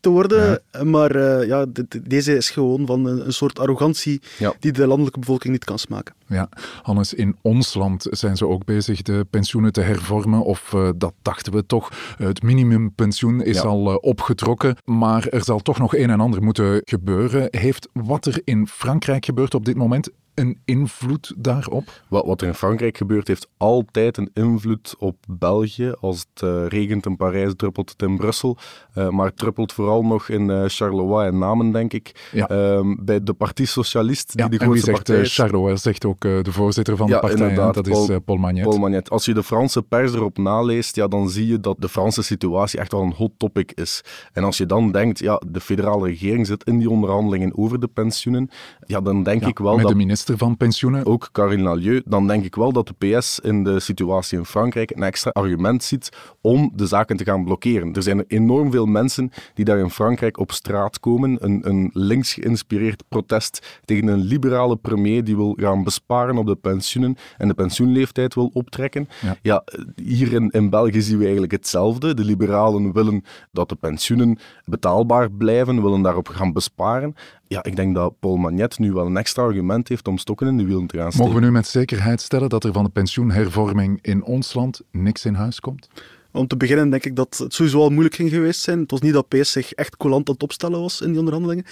te 0.00 0.08
worden. 0.08 0.62
Maar 0.82 1.16
uh, 1.16 1.46
ja, 1.46 1.66
deze 2.02 2.36
is 2.36 2.50
gewoon 2.50 2.86
van 2.86 3.06
een, 3.06 3.26
een 3.26 3.32
soort 3.32 3.58
arrogantie 3.58 4.20
ja. 4.38 4.54
die 4.60 4.72
de 4.72 4.86
landelijke 4.86 5.18
bevolking 5.18 5.52
niet 5.52 5.64
kan 5.64 5.78
smaken. 5.78 6.14
Ja, 6.26 6.48
Hannes, 6.82 7.14
in 7.14 7.36
ons 7.42 7.74
land 7.74 8.06
zijn 8.10 8.36
ze 8.36 8.46
ook 8.46 8.64
bezig 8.64 9.02
de 9.02 9.26
pensioenen 9.30 9.72
te 9.72 9.80
hervormen. 9.80 10.44
Of 10.44 10.72
uh, 10.74 10.90
dat 10.96 11.14
dachten 11.22 11.52
we 11.52 11.66
toch. 11.66 11.90
Het 12.16 12.42
minimumpensioen 12.42 13.42
is 13.42 13.56
ja. 13.56 13.62
al 13.62 13.90
uh, 13.90 13.96
opgetrokken. 14.00 14.76
Maar 14.84 15.26
er 15.26 15.44
zal 15.44 15.58
toch 15.58 15.78
nog 15.78 15.96
een 15.96 16.10
en 16.10 16.20
ander 16.20 16.42
moeten 16.42 16.80
gebeuren. 16.84 17.48
Heeft 17.50 17.88
wat 17.92 18.26
er 18.26 18.40
in 18.44 18.66
Frankrijk 18.66 19.24
gebeurt 19.24 19.54
op 19.54 19.64
dit 19.64 19.76
moment 19.76 20.10
een 20.36 20.60
invloed 20.64 21.34
daarop? 21.36 22.02
Wat, 22.08 22.26
wat 22.26 22.40
er 22.40 22.46
in 22.46 22.54
Frankrijk 22.54 22.96
gebeurt, 22.96 23.28
heeft 23.28 23.48
altijd 23.56 24.16
een 24.16 24.30
invloed 24.34 24.94
op 24.98 25.16
België. 25.28 25.94
Als 26.00 26.26
het 26.32 26.42
uh, 26.42 26.66
regent 26.66 27.06
in 27.06 27.16
Parijs, 27.16 27.52
druppelt 27.56 27.90
het 27.90 28.02
in 28.02 28.16
Brussel. 28.16 28.56
Uh, 28.94 29.08
maar 29.08 29.26
het 29.26 29.36
druppelt 29.36 29.72
vooral 29.72 30.04
nog 30.04 30.28
in 30.28 30.48
uh, 30.48 30.62
Charleroi 30.66 31.26
en 31.26 31.38
Namen, 31.38 31.72
denk 31.72 31.92
ik. 31.92 32.28
Ja. 32.32 32.50
Um, 32.50 32.98
bij 33.04 33.22
de 33.22 33.32
Partie 33.32 33.66
Socialist, 33.66 34.32
die 34.32 34.42
ja, 34.42 34.48
de 34.48 34.58
grootste 34.58 34.84
zegt, 34.84 34.96
partij 34.96 35.20
is. 35.20 35.34
Charleroi 35.34 35.76
zegt 35.76 36.04
ook 36.04 36.20
de 36.20 36.52
voorzitter 36.52 36.96
van 36.96 37.06
de 37.06 37.18
partij, 37.18 37.54
dat 37.54 37.82
Paul, 37.82 38.10
is 38.10 38.18
Paul 38.24 38.38
Magnet. 38.38 38.62
Paul 38.62 38.78
Magnet. 38.78 39.10
Als 39.10 39.24
je 39.24 39.34
de 39.34 39.42
Franse 39.42 39.82
pers 39.82 40.12
erop 40.12 40.38
naleest, 40.38 40.96
ja, 40.96 41.08
dan 41.08 41.28
zie 41.28 41.46
je 41.46 41.60
dat 41.60 41.76
de 41.78 41.88
Franse 41.88 42.22
situatie 42.22 42.78
echt 42.78 42.92
wel 42.92 43.02
een 43.02 43.12
hot 43.12 43.32
topic 43.36 43.72
is. 43.72 44.04
En 44.32 44.44
als 44.44 44.56
je 44.56 44.66
dan 44.66 44.92
denkt, 44.92 45.18
ja, 45.18 45.42
de 45.48 45.60
federale 45.60 46.06
regering 46.06 46.46
zit 46.46 46.64
in 46.64 46.78
die 46.78 46.90
onderhandelingen 46.90 47.58
over 47.58 47.80
de 47.80 47.88
pensioenen, 47.88 48.50
ja, 48.86 49.00
dan 49.00 49.22
denk 49.22 49.46
ik 49.46 49.58
wel 49.58 49.76
met 49.76 49.82
dat... 49.82 49.94
minister 50.26 50.46
van 50.46 50.56
pensioenen. 50.56 51.06
Ook 51.06 51.28
Karine 51.32 51.62
Nalieu. 51.62 52.02
Dan 52.04 52.26
denk 52.26 52.44
ik 52.44 52.54
wel 52.54 52.72
dat 52.72 52.86
de 52.86 53.18
PS 53.18 53.40
in 53.40 53.64
de 53.64 53.80
situatie 53.80 54.38
in 54.38 54.44
Frankrijk 54.44 54.90
een 54.90 55.02
extra 55.02 55.30
argument 55.30 55.84
ziet 55.84 56.08
om 56.40 56.72
de 56.74 56.86
zaken 56.86 57.16
te 57.16 57.24
gaan 57.24 57.44
blokkeren. 57.44 57.94
Er 57.94 58.02
zijn 58.02 58.18
er 58.18 58.24
enorm 58.28 58.70
veel 58.70 58.86
mensen 58.86 59.30
die 59.54 59.64
daar 59.64 59.78
in 59.78 59.90
Frankrijk 59.90 60.38
op 60.38 60.52
straat 60.52 61.00
komen. 61.00 61.36
Een, 61.40 61.68
een 61.68 61.90
links 61.92 62.34
geïnspireerd 62.34 63.02
protest 63.08 63.80
tegen 63.84 64.06
een 64.06 64.18
liberale 64.18 64.76
premier 64.76 65.24
die 65.24 65.36
wil 65.36 65.56
gaan 65.60 65.84
besparen 65.84 66.38
op 66.38 66.46
de 66.46 66.56
pensioenen 66.56 67.16
en 67.38 67.48
de 67.48 67.54
pensioenleeftijd 67.54 68.34
wil 68.34 68.50
optrekken. 68.52 69.08
Ja, 69.22 69.36
ja 69.42 69.64
hier 70.02 70.32
in, 70.32 70.50
in 70.50 70.70
België 70.70 71.00
zien 71.02 71.18
we 71.18 71.22
eigenlijk 71.22 71.52
hetzelfde. 71.52 72.14
De 72.14 72.24
liberalen 72.24 72.92
willen 72.92 73.24
dat 73.52 73.68
de 73.68 73.74
pensioenen 73.74 74.38
betaalbaar 74.64 75.30
blijven, 75.30 75.82
willen 75.82 76.02
daarop 76.02 76.28
gaan 76.28 76.52
besparen. 76.52 77.14
Ja, 77.48 77.64
ik 77.64 77.76
denk 77.76 77.94
dat 77.94 78.14
Paul 78.20 78.36
Magnet 78.36 78.78
nu 78.78 78.92
wel 78.92 79.06
een 79.06 79.16
extra 79.16 79.42
argument 79.42 79.88
heeft 79.88 80.08
om 80.08 80.18
stokken 80.18 80.46
in 80.46 80.56
de 80.56 80.64
wielen 80.64 80.86
te 80.86 80.96
gaan 80.96 81.12
steken. 81.12 81.26
Mogen 81.26 81.40
we 81.40 81.46
nu 81.46 81.52
met 81.52 81.66
zekerheid 81.66 82.20
stellen 82.20 82.48
dat 82.48 82.64
er 82.64 82.72
van 82.72 82.84
de 82.84 82.90
pensioenhervorming 82.90 83.98
in 84.02 84.24
ons 84.24 84.54
land 84.54 84.80
niks 84.90 85.24
in 85.24 85.34
huis 85.34 85.60
komt? 85.60 85.88
Om 86.32 86.46
te 86.46 86.56
beginnen 86.56 86.90
denk 86.90 87.04
ik 87.04 87.16
dat 87.16 87.38
het 87.38 87.54
sowieso 87.54 87.80
al 87.80 87.90
moeilijk 87.90 88.14
ging 88.14 88.30
geweest 88.30 88.60
zijn. 88.60 88.78
Het 88.78 88.90
was 88.90 89.00
niet 89.00 89.12
dat 89.12 89.28
PS 89.28 89.52
zich 89.52 89.72
echt 89.72 89.96
coulant 89.96 90.28
aan 90.28 90.34
het 90.34 90.42
opstellen 90.42 90.80
was 90.80 91.00
in 91.00 91.08
die 91.08 91.18
onderhandelingen. 91.18 91.64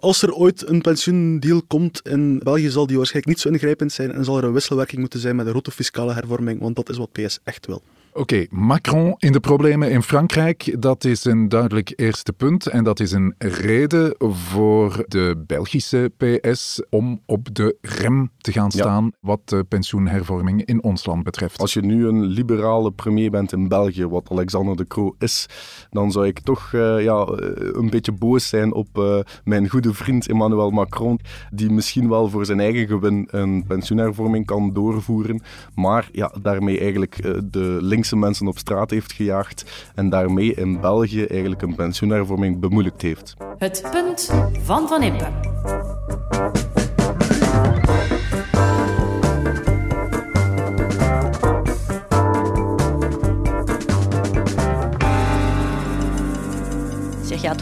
Als 0.00 0.22
er 0.22 0.34
ooit 0.34 0.68
een 0.68 0.80
pensioendeal 0.80 1.62
komt 1.66 2.00
in 2.08 2.38
België, 2.38 2.68
zal 2.68 2.86
die 2.86 2.96
waarschijnlijk 2.96 3.34
niet 3.34 3.42
zo 3.42 3.48
ingrijpend 3.48 3.92
zijn 3.92 4.12
en 4.12 4.24
zal 4.24 4.38
er 4.38 4.44
een 4.44 4.52
wisselwerking 4.52 5.00
moeten 5.00 5.20
zijn 5.20 5.36
met 5.36 5.46
een 5.46 5.52
grote 5.52 5.70
fiscale 5.70 6.12
hervorming, 6.12 6.60
want 6.60 6.76
dat 6.76 6.88
is 6.88 6.96
wat 6.96 7.12
PS 7.12 7.38
echt 7.44 7.66
wil. 7.66 7.82
Oké, 8.18 8.34
okay, 8.34 8.48
Macron 8.50 9.14
in 9.18 9.32
de 9.32 9.40
problemen 9.40 9.90
in 9.90 10.02
Frankrijk, 10.02 10.76
dat 10.82 11.04
is 11.04 11.24
een 11.24 11.48
duidelijk 11.48 11.92
eerste 11.96 12.32
punt. 12.32 12.66
En 12.66 12.84
dat 12.84 13.00
is 13.00 13.12
een 13.12 13.34
reden 13.38 14.14
voor 14.18 15.04
de 15.08 15.44
Belgische 15.46 16.12
PS 16.16 16.82
om 16.90 17.20
op 17.26 17.54
de 17.54 17.76
rem 17.80 18.30
te 18.38 18.52
gaan 18.52 18.70
staan 18.70 19.04
ja. 19.04 19.10
wat 19.20 19.40
de 19.44 19.64
pensioenhervorming 19.64 20.64
in 20.64 20.82
ons 20.82 21.06
land 21.06 21.22
betreft. 21.22 21.60
Als 21.60 21.72
je 21.72 21.80
nu 21.80 22.06
een 22.06 22.24
liberale 22.24 22.90
premier 22.90 23.30
bent 23.30 23.52
in 23.52 23.68
België, 23.68 24.06
wat 24.06 24.30
Alexander 24.30 24.76
de 24.76 24.86
Croo 24.86 25.14
is, 25.18 25.46
dan 25.90 26.12
zou 26.12 26.26
ik 26.26 26.40
toch 26.40 26.72
uh, 26.72 27.02
ja, 27.02 27.26
een 27.72 27.90
beetje 27.90 28.12
boos 28.12 28.48
zijn 28.48 28.72
op 28.74 28.98
uh, 28.98 29.18
mijn 29.44 29.68
goede 29.68 29.94
vriend 29.94 30.28
Emmanuel 30.28 30.70
Macron, 30.70 31.20
die 31.50 31.70
misschien 31.70 32.08
wel 32.08 32.28
voor 32.28 32.46
zijn 32.46 32.60
eigen 32.60 32.86
gewin 32.86 33.28
een 33.30 33.64
pensioenhervorming 33.66 34.46
kan 34.46 34.72
doorvoeren, 34.72 35.42
maar 35.74 36.08
ja, 36.12 36.34
daarmee 36.42 36.80
eigenlijk 36.80 37.24
uh, 37.24 37.38
de 37.44 37.78
mensen 38.16 38.46
op 38.46 38.58
straat 38.58 38.90
heeft 38.90 39.12
gejaagd 39.12 39.90
en 39.94 40.08
daarmee 40.08 40.54
in 40.54 40.80
België 40.80 41.24
eigenlijk 41.24 41.62
een 41.62 41.74
pensioenhervorming 41.74 42.60
bemoeilijkt 42.60 43.02
heeft. 43.02 43.34
Het 43.58 43.88
punt 43.90 44.30
van 44.62 44.88
Van 44.88 45.02
Impe. 45.02 45.47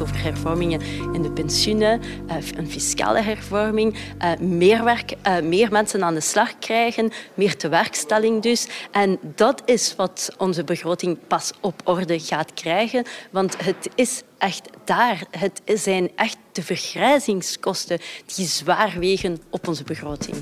Over 0.01 0.23
hervormingen 0.23 0.81
in 1.13 1.23
de 1.23 1.31
pensioenen, 1.31 2.01
uh, 2.29 2.37
een 2.57 2.71
fiscale 2.71 3.21
hervorming, 3.21 3.95
uh, 4.23 4.37
meer, 4.39 4.85
werk, 4.85 5.15
uh, 5.27 5.41
meer 5.41 5.73
mensen 5.73 6.05
aan 6.05 6.15
de 6.15 6.21
slag 6.21 6.59
krijgen, 6.59 7.11
meer 7.35 7.57
tewerkstelling 7.57 8.43
dus. 8.43 8.67
En 8.91 9.19
dat 9.35 9.63
is 9.65 9.95
wat 9.97 10.35
onze 10.39 10.65
begroting 10.65 11.19
pas 11.27 11.53
op 11.61 11.81
orde 11.85 12.21
gaat 12.21 12.55
krijgen, 12.55 13.05
want 13.31 13.65
het 13.65 13.89
is 13.95 14.23
echt 14.39 14.71
daar. 14.85 15.23
Het 15.31 15.63
zijn 15.65 16.11
echt 16.17 16.37
de 16.53 16.63
vergrijzingskosten 16.63 17.99
die 18.35 18.47
zwaar 18.47 18.95
wegen 18.99 19.43
op 19.51 19.69
onze 19.69 19.85
begroting. 19.85 20.37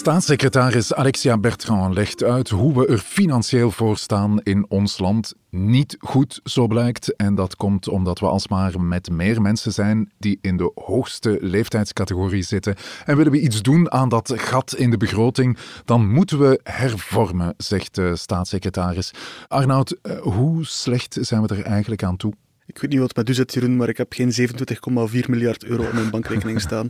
Staatssecretaris 0.00 0.94
Alexia 0.94 1.38
Bertrand 1.38 1.94
legt 1.94 2.22
uit 2.22 2.48
hoe 2.48 2.78
we 2.78 2.86
er 2.86 2.98
financieel 2.98 3.70
voor 3.70 3.96
staan 3.96 4.40
in 4.42 4.66
ons 4.68 4.98
land. 4.98 5.34
Niet 5.50 5.96
goed, 5.98 6.40
zo 6.44 6.66
blijkt. 6.66 7.16
En 7.16 7.34
dat 7.34 7.56
komt 7.56 7.88
omdat 7.88 8.18
we 8.18 8.26
alsmaar 8.26 8.80
met 8.80 9.10
meer 9.10 9.42
mensen 9.42 9.72
zijn 9.72 10.12
die 10.18 10.38
in 10.40 10.56
de 10.56 10.72
hoogste 10.74 11.38
leeftijdscategorie 11.40 12.42
zitten. 12.42 12.74
En 13.04 13.16
willen 13.16 13.32
we 13.32 13.40
iets 13.40 13.62
doen 13.62 13.92
aan 13.92 14.08
dat 14.08 14.32
gat 14.36 14.74
in 14.74 14.90
de 14.90 14.96
begroting, 14.96 15.58
dan 15.84 16.08
moeten 16.08 16.38
we 16.38 16.60
hervormen, 16.62 17.54
zegt 17.56 17.94
de 17.94 18.16
staatssecretaris. 18.16 19.10
Arnoud, 19.48 19.98
eh, 20.02 20.18
hoe 20.20 20.64
slecht 20.64 21.16
zijn 21.20 21.42
we 21.42 21.56
er 21.56 21.64
eigenlijk 21.64 22.02
aan 22.02 22.16
toe? 22.16 22.32
Ik 22.70 22.78
weet 22.78 22.90
niet 22.90 23.00
wat 23.00 23.16
met 23.16 23.28
u 23.28 23.34
zit, 23.34 23.54
Jeroen, 23.54 23.76
maar 23.76 23.88
ik 23.88 23.96
heb 23.96 24.12
geen 24.12 24.32
27,4 24.32 25.28
miljard 25.28 25.64
euro 25.64 25.82
op 25.82 25.92
mijn 25.92 26.10
bankrekening 26.10 26.60
staan. 26.60 26.88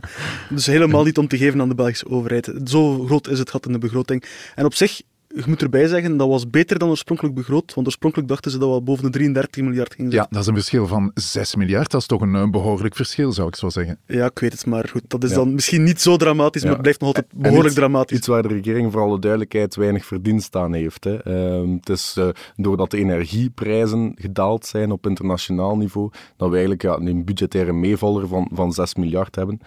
Dus 0.49 0.65
helemaal 0.65 1.03
niet 1.03 1.17
om 1.17 1.27
te 1.27 1.37
geven 1.37 1.61
aan 1.61 1.69
de 1.69 1.75
Belgische 1.75 2.09
overheid. 2.09 2.51
Zo 2.65 3.05
groot 3.05 3.27
is 3.27 3.39
het 3.39 3.49
gat 3.49 3.65
in 3.65 3.71
de 3.71 3.77
begroting. 3.77 4.23
En 4.55 4.65
op 4.65 4.73
zich 4.73 5.01
je 5.35 5.43
moet 5.45 5.61
erbij 5.61 5.87
zeggen, 5.87 6.17
dat 6.17 6.27
was 6.27 6.49
beter 6.49 6.79
dan 6.79 6.89
oorspronkelijk 6.89 7.35
begroot. 7.35 7.73
Want 7.73 7.87
oorspronkelijk 7.87 8.29
dachten 8.29 8.51
ze 8.51 8.57
dat 8.57 8.73
we 8.73 8.81
boven 8.81 9.03
de 9.03 9.09
33 9.09 9.63
miljard 9.63 9.93
gingen 9.93 10.11
Ja, 10.11 10.27
dat 10.29 10.41
is 10.41 10.47
een 10.47 10.53
verschil 10.53 10.87
van 10.87 11.11
6 11.13 11.55
miljard. 11.55 11.91
Dat 11.91 12.01
is 12.01 12.07
toch 12.07 12.21
een, 12.21 12.33
een 12.33 12.51
behoorlijk 12.51 12.95
verschil, 12.95 13.31
zou 13.31 13.47
ik 13.47 13.55
zo 13.55 13.69
zeggen. 13.69 13.99
Ja, 14.05 14.25
ik 14.25 14.39
weet 14.39 14.51
het, 14.51 14.65
maar 14.65 14.87
goed. 14.89 15.01
Dat 15.07 15.23
is 15.23 15.33
dan 15.33 15.53
misschien 15.53 15.83
niet 15.83 16.01
zo 16.01 16.17
dramatisch, 16.17 16.63
maar 16.63 16.71
het 16.71 16.81
blijft 16.81 16.99
nog 16.99 17.07
altijd 17.07 17.33
behoorlijk 17.33 17.65
iets, 17.65 17.75
dramatisch. 17.75 18.17
Iets 18.17 18.27
waar 18.27 18.41
de 18.41 18.47
regering 18.47 18.91
voor 18.91 19.01
alle 19.01 19.19
duidelijkheid 19.19 19.75
weinig 19.75 20.05
verdienst 20.05 20.55
aan 20.55 20.73
heeft. 20.73 21.03
Hè. 21.03 21.27
Uh, 21.27 21.75
het 21.75 21.89
is 21.89 22.15
uh, 22.19 22.29
doordat 22.55 22.91
de 22.91 22.97
energieprijzen 22.97 24.11
gedaald 24.15 24.65
zijn 24.65 24.91
op 24.91 25.07
internationaal 25.07 25.77
niveau, 25.77 26.11
dat 26.37 26.47
we 26.47 26.53
eigenlijk 26.53 26.81
ja, 26.81 26.95
een 26.95 27.25
budgettaire 27.25 27.73
meevaller 27.73 28.27
van, 28.27 28.49
van 28.53 28.73
6 28.73 28.95
miljard 28.95 29.35
hebben. 29.35 29.59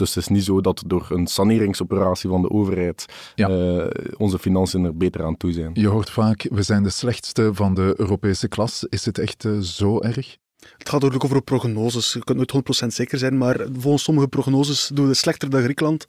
Dus 0.00 0.14
het 0.14 0.24
is 0.24 0.28
niet 0.28 0.44
zo 0.44 0.60
dat 0.60 0.82
door 0.86 1.06
een 1.10 1.26
saneringsoperatie 1.26 2.28
van 2.30 2.42
de 2.42 2.50
overheid 2.50 3.04
ja. 3.34 3.48
uh, 3.48 3.86
onze 4.16 4.38
financiën 4.38 4.84
er 4.84 4.96
beter 4.96 5.24
aan 5.24 5.36
toe 5.36 5.52
zijn. 5.52 5.70
Je 5.74 5.86
hoort 5.86 6.10
vaak, 6.10 6.46
we 6.50 6.62
zijn 6.62 6.82
de 6.82 6.90
slechtste 6.90 7.50
van 7.54 7.74
de 7.74 7.94
Europese 7.96 8.48
klas. 8.48 8.86
Is 8.88 9.04
het 9.04 9.18
echt 9.18 9.44
uh, 9.44 9.58
zo 9.58 10.00
erg? 10.00 10.36
Het 10.78 10.88
gaat 10.88 11.00
natuurlijk 11.00 11.24
over 11.24 11.42
prognoses. 11.42 12.12
Je 12.12 12.24
kunt 12.24 12.52
nooit 12.52 12.84
100% 12.84 12.86
zeker 12.86 13.18
zijn, 13.18 13.38
maar 13.38 13.66
volgens 13.78 14.02
sommige 14.02 14.28
prognoses 14.28 14.90
doen 14.94 15.04
we 15.04 15.10
het 15.10 15.20
slechter 15.20 15.50
dan 15.50 15.62
Griekenland. 15.62 16.06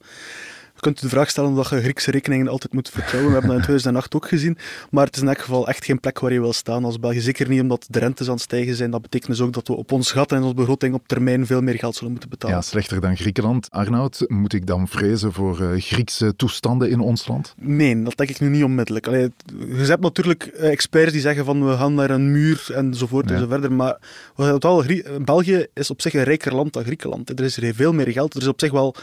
Je 0.82 0.88
kunt 0.88 1.02
de 1.02 1.10
vraag 1.10 1.30
stellen 1.30 1.56
dat 1.56 1.70
je 1.70 1.82
Griekse 1.82 2.12
rekeningen 2.12 2.48
altijd 2.48 2.74
moet 2.74 2.90
vertrouwen. 2.90 3.28
We 3.28 3.32
hebben 3.32 3.50
dat 3.50 3.60
in 3.60 3.66
2008 3.66 4.16
ook 4.16 4.28
gezien. 4.28 4.58
Maar 4.92 5.06
het 5.06 5.16
is 5.16 5.22
in 5.22 5.28
elk 5.28 5.42
geval 5.42 5.68
echt 5.68 5.86
geen 5.86 6.00
plek 6.00 6.20
waar 6.20 6.34
je 6.34 6.40
wil 6.40 6.54
staan 6.54 6.86
als 6.86 7.00
België. 7.00 7.20
Zeker 7.20 7.50
niet 7.50 7.62
omdat 7.62 7.88
de 7.90 8.00
rentes 8.00 8.28
aan 8.28 8.34
het 8.34 8.42
stijgen 8.42 8.76
zijn. 8.76 8.92
Dat 8.92 9.02
betekent 9.02 9.32
dus 9.32 9.42
ook 9.42 9.54
dat 9.54 9.68
we 9.68 9.74
op 9.74 9.92
ons 9.92 10.12
gat 10.12 10.32
en 10.32 10.42
onze 10.42 10.54
begroting 10.54 10.94
op 10.94 11.08
termijn 11.08 11.46
veel 11.46 11.62
meer 11.62 11.76
geld 11.76 11.96
zullen 11.96 12.12
moeten 12.12 12.30
betalen. 12.30 12.56
Ja, 12.56 12.62
slechter 12.62 13.02
dan 13.02 13.18
Griekenland. 13.18 13.70
Arnoud, 13.72 14.26
moet 14.28 14.54
ik 14.54 14.68
dan 14.68 14.88
vrezen 14.88 15.34
voor 15.34 15.62
uh, 15.62 15.82
Griekse 15.82 16.36
toestanden 16.36 16.90
in 16.90 17.00
ons 17.00 17.28
land? 17.28 17.54
Nee, 17.58 18.04
dat 18.04 18.18
denk 18.18 18.30
ik 18.30 18.40
nu 18.40 18.50
niet 18.50 18.64
onmiddellijk. 18.64 19.08
Allee, 19.08 19.32
je 19.58 19.86
hebt 19.86 20.02
natuurlijk 20.02 20.44
experts 20.44 21.12
die 21.12 21.22
zeggen 21.22 21.46
van 21.46 21.66
we 21.66 21.78
gaan 21.78 21.94
naar 21.94 22.10
een 22.10 22.32
muur 22.32 22.68
enzovoort 22.74 23.30
ja. 23.30 23.38
zo 23.38 23.48
verder. 23.48 23.72
Maar 23.72 23.98
wel, 24.36 24.84
België 25.22 25.66
is 25.74 25.90
op 25.90 26.02
zich 26.02 26.14
een 26.14 26.24
rijker 26.24 26.56
land 26.56 26.74
dan 26.74 26.84
Griekenland. 26.84 27.40
Er 27.40 27.46
is 27.46 27.58
er 27.58 27.76
veel 27.76 27.94
meer 27.94 28.12
geld. 28.12 28.34
Er 28.34 28.42
is 28.42 28.48
op 28.48 28.60
zich 28.60 28.72
wel 28.72 28.96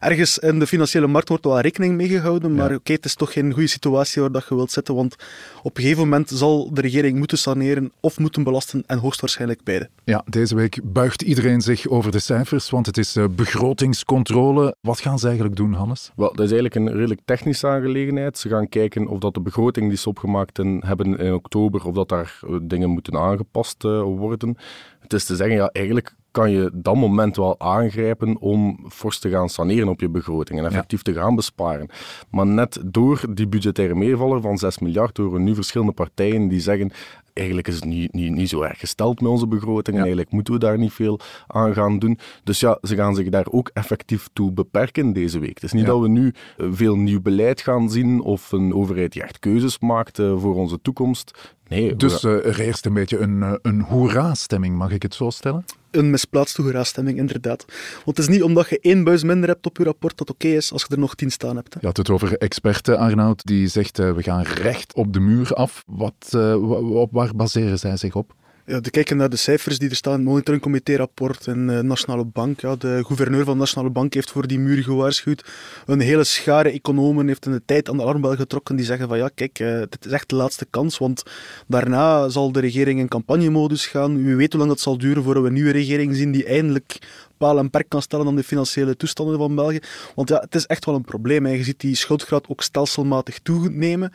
ergens 0.00 0.38
in 0.38 0.58
de 0.58 0.66
financiële 0.66 1.06
markt 1.06 1.28
wordt 1.28 1.44
wel 1.44 1.60
rekening 1.60 1.96
mee 1.96 2.08
gehouden, 2.08 2.54
maar 2.54 2.70
ja. 2.70 2.76
oké, 2.76 2.92
het 2.92 3.04
is 3.04 3.14
toch 3.14 3.32
geen 3.32 3.52
goede 3.52 3.68
situatie 3.68 4.20
waar 4.22 4.32
dat 4.32 4.46
je 4.48 4.54
wilt 4.54 4.70
zitten, 4.70 4.94
want 4.94 5.16
op 5.62 5.76
een 5.76 5.82
gegeven 5.82 6.02
moment 6.02 6.28
zal 6.28 6.74
de 6.74 6.80
regering 6.80 7.18
moeten 7.18 7.38
saneren 7.38 7.92
of 8.00 8.18
moeten 8.18 8.42
belasten 8.42 8.82
en 8.86 8.98
hoogstwaarschijnlijk 8.98 9.64
beide. 9.64 9.88
Ja, 10.04 10.24
deze 10.26 10.54
week 10.54 10.80
buigt 10.84 11.22
iedereen 11.22 11.60
zich 11.60 11.88
over 11.88 12.10
de 12.10 12.18
cijfers, 12.18 12.70
want 12.70 12.86
het 12.86 12.98
is 12.98 13.16
uh, 13.16 13.24
begrotingscontrole. 13.30 14.76
Wat 14.80 15.00
gaan 15.00 15.18
ze 15.18 15.26
eigenlijk 15.26 15.56
doen, 15.56 15.72
Hannes? 15.72 16.12
Wel, 16.16 16.28
dat 16.34 16.46
is 16.46 16.52
eigenlijk 16.52 16.74
een 16.74 16.92
redelijk 16.92 17.20
technische 17.24 17.66
aangelegenheid. 17.66 18.38
Ze 18.38 18.48
gaan 18.48 18.68
kijken 18.68 19.06
of 19.06 19.18
dat 19.18 19.34
de 19.34 19.40
begroting 19.40 19.88
die 19.88 19.98
ze 19.98 20.08
opgemaakt 20.08 20.56
hebben 20.80 21.18
in 21.18 21.32
oktober, 21.32 21.84
of 21.84 21.94
dat 21.94 22.08
daar 22.08 22.40
uh, 22.46 22.56
dingen 22.62 22.90
moeten 22.90 23.16
aangepast 23.16 23.84
uh, 23.84 24.02
worden. 24.02 24.56
Het 25.00 25.12
is 25.12 25.24
te 25.24 25.36
zeggen, 25.36 25.56
ja, 25.56 25.68
eigenlijk 25.72 26.14
kan 26.38 26.50
je 26.50 26.70
dat 26.74 26.94
moment 26.94 27.36
wel 27.36 27.60
aangrijpen 27.60 28.36
om 28.40 28.86
fors 28.88 29.18
te 29.18 29.30
gaan 29.30 29.48
saneren 29.48 29.88
op 29.88 30.00
je 30.00 30.08
begroting 30.08 30.58
en 30.58 30.64
effectief 30.64 31.00
ja. 31.06 31.12
te 31.12 31.18
gaan 31.18 31.34
besparen. 31.34 31.88
Maar 32.30 32.46
net 32.46 32.80
door 32.84 33.20
die 33.30 33.48
budgettaire 33.48 33.94
meevaller 33.94 34.40
van 34.40 34.58
6 34.58 34.78
miljard 34.78 35.16
horen 35.16 35.44
nu 35.44 35.54
verschillende 35.54 35.92
partijen 35.92 36.48
die 36.48 36.60
zeggen 36.60 36.90
eigenlijk 37.32 37.68
is 37.68 37.74
het 37.74 37.84
niet, 37.84 38.12
niet, 38.12 38.32
niet 38.32 38.48
zo 38.48 38.62
erg 38.62 38.78
gesteld 38.78 39.20
met 39.20 39.30
onze 39.30 39.46
begroting 39.46 39.96
en 39.96 40.02
eigenlijk 40.02 40.30
moeten 40.30 40.52
we 40.52 40.58
daar 40.58 40.78
niet 40.78 40.92
veel 40.92 41.20
aan 41.46 41.74
gaan 41.74 41.98
doen. 41.98 42.18
Dus 42.44 42.60
ja, 42.60 42.78
ze 42.82 42.94
gaan 42.94 43.14
zich 43.14 43.28
daar 43.28 43.46
ook 43.50 43.70
effectief 43.72 44.28
toe 44.32 44.52
beperken 44.52 45.12
deze 45.12 45.38
week. 45.38 45.54
Het 45.54 45.62
is 45.62 45.72
niet 45.72 45.82
ja. 45.82 45.88
dat 45.88 46.00
we 46.00 46.08
nu 46.08 46.34
veel 46.58 46.96
nieuw 46.96 47.20
beleid 47.20 47.60
gaan 47.60 47.90
zien 47.90 48.20
of 48.20 48.52
een 48.52 48.74
overheid 48.74 49.12
die 49.12 49.22
echt 49.22 49.38
keuzes 49.38 49.78
maakt 49.78 50.16
voor 50.16 50.54
onze 50.54 50.80
toekomst. 50.80 51.56
Nee, 51.68 51.96
dus 51.96 52.22
uh, 52.22 52.46
er 52.46 52.56
heerst 52.56 52.86
een 52.86 52.94
beetje 52.94 53.18
een, 53.18 53.58
een 53.62 53.80
hoera-stemming, 53.80 54.76
mag 54.76 54.90
ik 54.90 55.02
het 55.02 55.14
zo 55.14 55.30
stellen? 55.30 55.64
Een 55.90 56.10
misplaatste 56.10 56.62
hoera-stemming, 56.62 57.18
inderdaad. 57.18 57.64
Want 58.04 58.16
het 58.16 58.18
is 58.18 58.28
niet 58.28 58.42
omdat 58.42 58.68
je 58.68 58.80
één 58.80 59.04
buis 59.04 59.22
minder 59.22 59.48
hebt 59.48 59.66
op 59.66 59.76
je 59.76 59.84
rapport 59.84 60.18
dat 60.18 60.30
oké 60.30 60.48
is 60.48 60.72
als 60.72 60.84
je 60.88 60.94
er 60.94 60.98
nog 61.00 61.14
tien 61.14 61.30
staan 61.30 61.56
hebt. 61.56 61.74
Hè. 61.74 61.80
Je 61.80 61.86
had 61.86 61.96
het 61.96 62.10
over 62.10 62.38
experten, 62.38 62.98
Arnoud, 62.98 63.46
die 63.46 63.68
zegt 63.68 63.98
uh, 63.98 64.12
we 64.12 64.22
gaan 64.22 64.42
recht 64.42 64.94
op 64.94 65.12
de 65.12 65.20
muur 65.20 65.52
af. 65.54 65.84
Wat, 65.86 66.32
uh, 66.34 67.04
waar 67.10 67.34
baseren 67.34 67.78
zij 67.78 67.96
zich 67.96 68.14
op? 68.14 68.34
Ja, 68.68 68.80
te 68.80 68.90
kijken 68.90 69.16
naar 69.16 69.28
de 69.28 69.36
cijfers 69.36 69.78
die 69.78 69.90
er 69.90 69.96
staan 69.96 70.12
het 70.12 70.22
monitoringcomité-rapport 70.22 71.46
en 71.46 71.66
de 71.66 71.82
Nationale 71.82 72.24
Bank. 72.24 72.60
Ja, 72.60 72.76
de 72.76 73.04
gouverneur 73.04 73.44
van 73.44 73.52
de 73.52 73.58
Nationale 73.58 73.90
Bank 73.90 74.14
heeft 74.14 74.30
voor 74.30 74.46
die 74.46 74.58
muur 74.58 74.82
gewaarschuwd. 74.82 75.44
Een 75.86 76.00
hele 76.00 76.24
schare 76.24 76.70
economen 76.70 77.26
heeft 77.26 77.46
in 77.46 77.52
de 77.52 77.62
tijd 77.64 77.88
aan 77.88 77.96
de 77.96 78.02
alarmbel 78.02 78.36
getrokken 78.36 78.76
die 78.76 78.84
zeggen 78.84 79.08
van 79.08 79.18
ja, 79.18 79.30
kijk, 79.34 79.58
uh, 79.58 79.78
dit 79.78 80.04
is 80.06 80.12
echt 80.12 80.28
de 80.28 80.36
laatste 80.36 80.66
kans, 80.70 80.98
want 80.98 81.22
daarna 81.66 82.28
zal 82.28 82.52
de 82.52 82.60
regering 82.60 83.00
in 83.00 83.08
campagnemodus 83.08 83.86
gaan. 83.86 84.16
U 84.16 84.36
weet 84.36 84.52
hoe 84.52 84.58
lang 84.58 84.70
dat 84.70 84.80
zal 84.80 84.98
duren 84.98 85.22
voor 85.22 85.42
we 85.42 85.46
een 85.46 85.54
nieuwe 85.54 85.70
regering 85.72 86.16
zien 86.16 86.32
die 86.32 86.44
eindelijk 86.44 86.98
paal 87.36 87.58
en 87.58 87.70
perk 87.70 87.88
kan 87.88 88.02
stellen 88.02 88.26
aan 88.26 88.36
de 88.36 88.42
financiële 88.42 88.96
toestanden 88.96 89.38
van 89.38 89.54
België. 89.54 89.80
Want 90.14 90.28
ja, 90.28 90.38
het 90.38 90.54
is 90.54 90.66
echt 90.66 90.84
wel 90.84 90.94
een 90.94 91.04
probleem. 91.04 91.46
Je 91.46 91.64
ziet 91.64 91.80
die 91.80 91.94
schuldgraad 91.94 92.48
ook 92.48 92.62
stelselmatig 92.62 93.38
toenemen. 93.38 94.12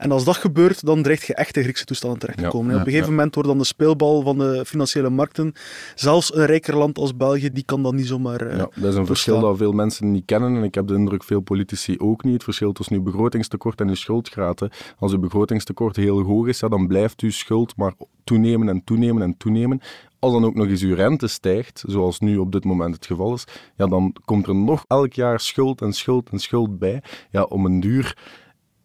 En 0.00 0.12
als 0.12 0.24
dat 0.24 0.36
gebeurt, 0.36 0.84
dan 0.84 1.02
dreigt 1.02 1.26
je 1.26 1.34
echt 1.34 1.56
in 1.56 1.62
Griekse 1.62 1.84
toestanden 1.84 2.18
terecht 2.18 2.38
te 2.38 2.48
komen. 2.48 2.74
Ja, 2.74 2.80
op 2.80 2.86
een 2.86 2.92
gegeven 2.92 3.12
moment 3.12 3.34
wordt 3.34 3.48
dan 3.48 3.58
de 3.58 3.64
speelbal 3.64 4.22
van 4.22 4.38
de 4.38 4.64
financiële 4.66 5.10
markten, 5.10 5.52
zelfs 5.94 6.34
een 6.34 6.46
rijker 6.46 6.76
land 6.76 6.98
als 6.98 7.16
België, 7.16 7.50
die 7.52 7.64
kan 7.64 7.82
dat 7.82 7.92
niet 7.92 8.06
zomaar 8.06 8.46
uh, 8.46 8.56
Ja, 8.56 8.68
dat 8.74 8.92
is 8.92 8.94
een 8.94 9.06
verschil 9.06 9.40
dat 9.40 9.56
veel 9.56 9.72
mensen 9.72 10.10
niet 10.10 10.24
kennen 10.24 10.56
en 10.56 10.62
ik 10.62 10.74
heb 10.74 10.86
de 10.86 10.94
indruk 10.94 11.24
veel 11.24 11.40
politici 11.40 11.98
ook 11.98 12.24
niet. 12.24 12.32
Het 12.32 12.44
verschil 12.44 12.72
tussen 12.72 12.96
uw 12.96 13.02
begrotingstekort 13.02 13.80
en 13.80 13.88
uw 13.88 13.94
schuldgraad. 13.94 14.68
Als 14.98 15.12
uw 15.12 15.18
begrotingstekort 15.18 15.96
heel 15.96 16.20
hoog 16.22 16.46
is, 16.46 16.60
ja, 16.60 16.68
dan 16.68 16.86
blijft 16.86 17.20
uw 17.20 17.30
schuld 17.30 17.76
maar 17.76 17.92
toenemen 18.24 18.68
en 18.68 18.84
toenemen 18.84 19.22
en 19.22 19.36
toenemen. 19.36 19.80
Als 20.18 20.32
dan 20.32 20.44
ook 20.44 20.54
nog 20.54 20.66
eens 20.66 20.82
uw 20.82 20.94
rente 20.94 21.26
stijgt, 21.26 21.84
zoals 21.86 22.18
nu 22.18 22.36
op 22.36 22.52
dit 22.52 22.64
moment 22.64 22.94
het 22.94 23.06
geval 23.06 23.34
is, 23.34 23.44
ja, 23.76 23.86
dan 23.86 24.14
komt 24.24 24.46
er 24.46 24.54
nog 24.54 24.84
elk 24.88 25.12
jaar 25.12 25.40
schuld 25.40 25.80
en 25.80 25.92
schuld 25.92 26.28
en 26.30 26.38
schuld 26.38 26.78
bij. 26.78 27.02
Ja, 27.30 27.42
om 27.42 27.64
een 27.64 27.80
duur 27.80 28.16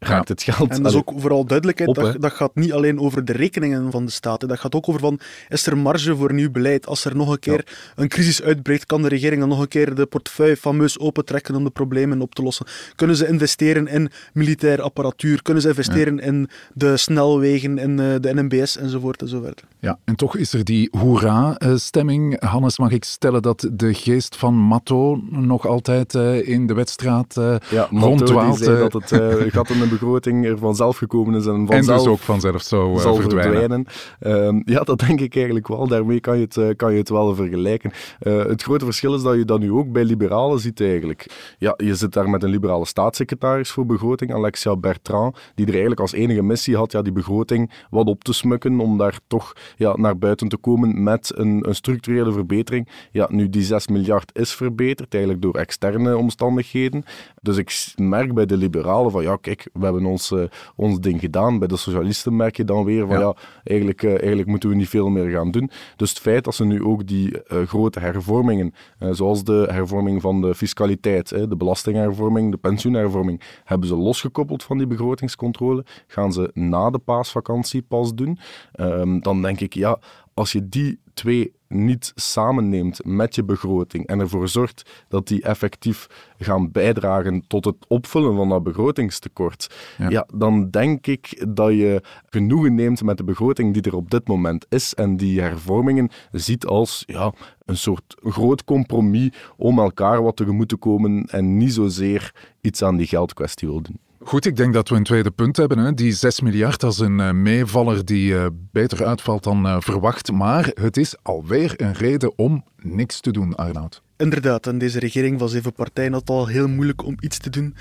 raakt 0.08 0.30
het 0.30 0.44
geld. 0.44 0.70
En 0.70 0.84
dat 0.84 0.92
is 0.92 0.98
ook 0.98 1.12
vooral 1.16 1.46
duidelijkheid, 1.46 1.90
op, 1.90 1.96
dat, 1.96 2.22
dat, 2.22 2.34
gaat 2.34 2.56
niet 2.56 2.74
alleen 2.74 3.00
over 3.00 3.26
de 3.26 3.34
rekeningen 3.34 3.92
van 3.92 4.06
de 4.06 4.12
staat. 4.12 4.40
Dat 4.40 4.60
gaat 4.60 4.76
ook 4.76 4.90
over 4.90 5.02
van, 5.02 5.20
is 5.50 5.66
er 5.66 5.78
marge 5.78 6.16
voor 6.16 6.34
nieuw 6.34 6.52
beleid? 6.52 6.88
Als 6.88 7.06
er 7.06 7.16
nog 7.16 7.32
een 7.32 7.40
keer 7.40 7.64
ja. 7.66 8.04
een 8.04 8.08
crisis 8.08 8.42
uitbreekt, 8.42 8.86
kan 8.86 9.02
de 9.02 9.08
regering 9.08 9.40
dan 9.40 9.50
nog 9.50 9.60
een 9.60 9.68
keer 9.68 9.96
de 9.96 10.06
portefeuille 10.06 10.58
fameus 10.58 11.00
opentrekken 11.00 11.56
om 11.56 11.64
de 11.64 11.70
problemen 11.70 12.22
op 12.22 12.36
te 12.36 12.42
lossen? 12.42 12.66
Kunnen 12.96 13.16
ze 13.16 13.28
investeren 13.28 13.88
in 13.88 14.10
militaire 14.34 14.82
apparatuur? 14.82 15.42
Kunnen 15.42 15.62
ze 15.64 15.70
investeren 15.70 16.16
ja. 16.16 16.22
in 16.22 16.50
de 16.74 16.98
snelwegen, 16.98 17.78
in 17.78 17.98
de 17.98 18.32
NMBS 18.34 18.78
enzovoort 18.78 19.22
enzovoort? 19.22 19.64
Ja, 19.80 19.98
en 20.04 20.16
toch 20.16 20.38
is 20.38 20.54
er 20.54 20.64
die 20.64 20.90
hoera-stemming. 21.00 22.42
Hannes, 22.44 22.78
mag 22.78 22.92
ik 22.92 23.04
stellen 23.04 23.42
dat 23.42 23.70
de 23.72 23.94
geest 23.94 24.36
van 24.36 24.54
Matto 24.54 25.22
nog 25.30 25.68
altijd 25.68 26.14
in 26.44 26.68
de 26.68 26.74
wedstrijd 26.74 27.34
ja, 27.70 27.88
rondwaalt? 27.92 28.58
die 28.58 28.66
zei 28.66 28.78
dat 28.78 28.94
het 28.94 29.12
uh, 29.12 29.52
gat 29.52 29.70
in 29.70 29.80
de 29.80 29.88
begroting 30.00 30.46
er 30.46 30.58
vanzelf 30.58 30.98
gekomen 30.98 31.36
is 31.36 31.46
en 31.46 31.54
En 31.54 31.68
vanzelf 31.68 32.04
dus 32.04 32.12
ook 32.12 32.20
vanzelf 32.20 32.62
zou, 32.62 32.96
eh, 32.96 33.02
zal 33.02 33.16
verdwijnen. 33.16 33.86
verdwijnen. 34.20 34.64
Ehm, 34.64 34.74
ja, 34.74 34.84
dat 34.84 35.00
denk 35.00 35.20
ik 35.20 35.36
eigenlijk 35.36 35.68
wel. 35.68 35.88
Daarmee 35.88 36.20
kan 36.20 36.38
je 36.38 36.44
het, 36.44 36.58
eh, 36.58 36.70
kan 36.76 36.92
je 36.92 36.98
het 36.98 37.10
wel 37.10 37.36
vergelijken. 37.36 37.92
Eh, 38.20 38.46
het 38.46 38.64
grote 38.64 38.86
verschil 38.86 39.14
is 39.14 39.22
dat 39.22 39.36
je 39.36 39.46
dat 39.46 39.60
nu 39.60 39.72
ook 39.72 39.92
bij 39.92 40.04
liberalen 40.04 40.60
ziet 40.60 40.82
eigenlijk. 40.82 41.54
Ja, 41.58 41.74
je 41.78 41.96
zit 41.96 42.14
daar 42.14 42.30
met 42.30 42.44
een 42.44 42.50
liberale 42.50 42.86
staatssecretaris 42.86 43.72
voor 43.72 43.86
begroting, 43.86 44.34
Alexia 44.34 44.76
Bertrand, 44.76 45.38
die 45.56 45.66
er 45.66 45.72
eigenlijk 45.72 46.02
als 46.02 46.14
enige 46.14 46.44
missie 46.44 46.76
had 46.76 46.92
ja, 46.92 47.02
die 47.02 47.12
begroting 47.12 47.72
wat 47.90 48.08
op 48.08 48.24
te 48.24 48.34
smukken 48.34 48.80
om 48.80 48.98
daar 48.98 49.20
toch 49.28 49.54
ja, 49.76 49.96
naar 49.96 50.18
buiten 50.18 50.48
te 50.48 50.58
komen 50.58 51.04
met 51.04 51.32
een, 51.36 51.68
een 51.68 51.76
structurele 51.76 52.32
verbetering. 52.32 52.90
Ja, 53.12 53.28
nu 53.32 53.50
die 53.50 53.64
6 53.64 53.88
miljard 53.88 54.32
is 54.34 54.54
verbeterd, 54.54 55.14
eigenlijk 55.14 55.44
door 55.44 55.56
externe 55.56 56.18
omstandigheden. 56.18 57.06
Dus 57.42 57.58
ik 57.58 57.94
merk 57.96 58.34
bij 58.34 58.46
de 58.46 58.58
liberalen 58.58 59.12
van 59.12 59.24
ja, 59.24 59.38
kijk, 59.42 59.70
we 59.86 59.94
hebben 59.94 60.12
ons, 60.12 60.32
eh, 60.32 60.44
ons 60.76 61.00
ding 61.00 61.20
gedaan. 61.20 61.60
Bij 61.60 61.68
de 61.68 61.78
socialisten 61.78 62.36
merk 62.36 62.58
je 62.58 62.64
dan 62.64 62.84
weer 62.84 63.08
van 63.08 63.16
Ja. 63.16 63.22
ja, 63.22 63.36
eigenlijk, 63.64 64.04
eh, 64.04 64.10
eigenlijk 64.10 64.48
moeten 64.48 64.70
we 64.70 64.76
niet 64.76 64.90
veel 64.90 65.10
meer 65.10 65.30
gaan 65.30 65.52
doen. 65.52 65.70
Dus 65.96 66.10
het 66.10 66.20
feit 66.20 66.44
dat 66.44 66.56
ze 66.56 66.66
nu 66.66 66.84
ook 66.84 67.08
die 67.08 67.42
eh, 67.42 67.62
grote 67.68 68.00
hervormingen, 68.00 68.74
zoals 69.12 69.44
de 69.44 69.68
hervorming 69.72 70.22
van 70.22 70.42
de 70.42 70.56
fiscaliteit, 70.56 71.30
de 71.30 71.56
belastinghervorming, 71.58 72.52
de 72.52 72.58
pensioenhervorming, 72.58 73.42
hebben 73.64 73.88
ze 73.88 73.96
losgekoppeld 73.96 74.64
van 74.64 74.78
die 74.78 74.88
begrotingscontrole, 74.88 75.86
gaan 76.08 76.34
ze 76.34 76.50
na 76.54 76.90
de 76.90 77.00
paasvakantie 77.00 77.82
pas 77.82 78.14
doen. 78.14 78.40
Ehm, 78.72 79.20
dan 79.20 79.42
denk 79.42 79.60
ik, 79.60 79.74
ja, 79.74 80.00
als 80.34 80.52
je 80.52 80.70
die 80.70 81.00
twee 81.16 81.54
niet 81.68 82.12
samenneemt 82.16 83.06
met 83.06 83.36
je 83.36 83.44
begroting 83.44 84.08
en 84.08 84.20
ervoor 84.20 84.48
zorgt 84.48 85.06
dat 85.08 85.28
die 85.28 85.42
effectief 85.42 86.08
gaan 86.38 86.72
bijdragen 86.72 87.44
tot 87.48 87.66
het 87.66 87.76
opvullen 87.88 88.36
van 88.36 88.50
dat 88.50 88.64
begrotingstekort, 88.64 89.76
Ja. 89.98 90.10
ja. 90.10 90.28
dan 90.34 90.70
denk 90.70 91.08
ik 91.08 91.46
dat 91.56 91.72
je 91.72 92.02
genoegen 92.30 92.76
neemt 92.76 93.04
met 93.04 93.18
de 93.18 93.24
begroting 93.24 93.74
die 93.74 93.82
er 93.82 93.96
op 93.96 94.12
dit 94.12 94.28
moment 94.28 94.66
is 94.70 94.94
en 94.94 95.18
die 95.18 95.42
hervormingen 95.42 96.10
ziet 96.32 96.66
als 96.66 97.04
ja, 97.06 97.34
een 97.66 97.78
soort 97.78 98.16
groot 98.24 98.64
compromis 98.64 99.30
om 99.58 99.80
elkaar 99.80 100.24
wat 100.24 100.36
tegemoet 100.36 100.70
te 100.70 100.78
komen 100.78 101.26
en 101.26 101.58
niet 101.58 101.74
zozeer 101.74 102.34
iets 102.62 102.82
aan 102.82 102.96
die 102.98 103.08
geldkwestie 103.08 103.68
wil 103.68 103.82
doen. 103.82 104.00
Goed, 104.26 104.46
ik 104.46 104.56
denk 104.56 104.74
dat 104.74 104.90
we 104.90 104.96
een 104.96 105.04
tweede 105.04 105.32
punt 105.32 105.58
hebben. 105.58 105.78
Hè. 105.78 105.94
Die 105.94 106.14
6 106.14 106.42
miljard, 106.42 106.84
is 106.84 107.00
een 107.00 107.20
eh, 107.20 107.32
meevaller 107.32 108.06
die 108.06 108.38
eh, 108.38 108.46
beter 108.72 109.06
uitvalt 109.06 109.44
dan 109.44 109.66
eh, 109.66 109.78
verwacht. 109.80 110.32
Maar 110.32 110.72
het 110.74 110.98
is 110.98 111.16
alweer 111.22 111.74
een 111.78 111.94
reden 111.94 112.38
om 112.38 112.64
niks 112.82 113.20
te 113.20 113.32
doen, 113.32 113.56
Arnoud. 113.56 114.02
Inderdaad, 114.18 114.68
en 114.68 114.78
deze 114.78 115.00
regering 115.00 115.40
van 115.40 115.50
zeven 115.50 115.74
partijen 115.74 116.14
had 116.14 116.30
al 116.30 116.48
heel 116.48 116.68
moeilijk 116.68 117.04
om 117.04 117.16
iets 117.20 117.38
te 117.38 117.50
doen. 117.50 117.76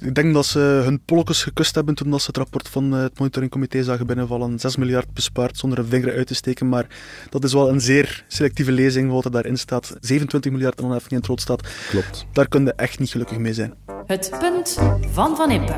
Ik 0.00 0.14
denk 0.14 0.34
dat 0.34 0.46
ze 0.46 0.58
hun 0.58 1.00
polletjes 1.04 1.42
gekust 1.42 1.74
hebben 1.74 1.94
toen 1.94 2.10
dat 2.10 2.20
ze 2.20 2.26
het 2.26 2.36
rapport 2.36 2.68
van 2.68 2.92
het 2.92 3.18
monitoringcomité 3.18 3.82
zagen 3.82 4.06
binnenvallen. 4.06 4.58
6 4.58 4.76
miljard 4.76 5.12
bespaard 5.12 5.58
zonder 5.58 5.78
een 5.78 5.86
vinger 5.86 6.14
uit 6.14 6.26
te 6.26 6.34
steken, 6.34 6.68
maar 6.68 6.86
dat 7.30 7.44
is 7.44 7.52
wel 7.52 7.68
een 7.68 7.80
zeer 7.80 8.24
selectieve 8.28 8.72
lezing 8.72 9.10
wat 9.10 9.24
er 9.24 9.30
daarin 9.30 9.58
staat. 9.58 9.96
27 10.00 10.52
miljard 10.52 10.80
en 10.80 10.88
dan 10.88 10.96
even 10.96 11.10
in 11.10 11.16
het 11.16 11.26
rood 11.26 11.40
staat. 11.40 11.68
Klopt. 11.90 12.26
Daar 12.32 12.48
kun 12.48 12.64
je 12.64 12.72
echt 12.72 12.98
niet 12.98 13.10
gelukkig 13.10 13.38
mee 13.38 13.54
zijn. 13.54 13.74
Het 14.06 14.36
punt 14.38 14.78
van 15.12 15.36
Van 15.36 15.50
Impe. 15.50 15.72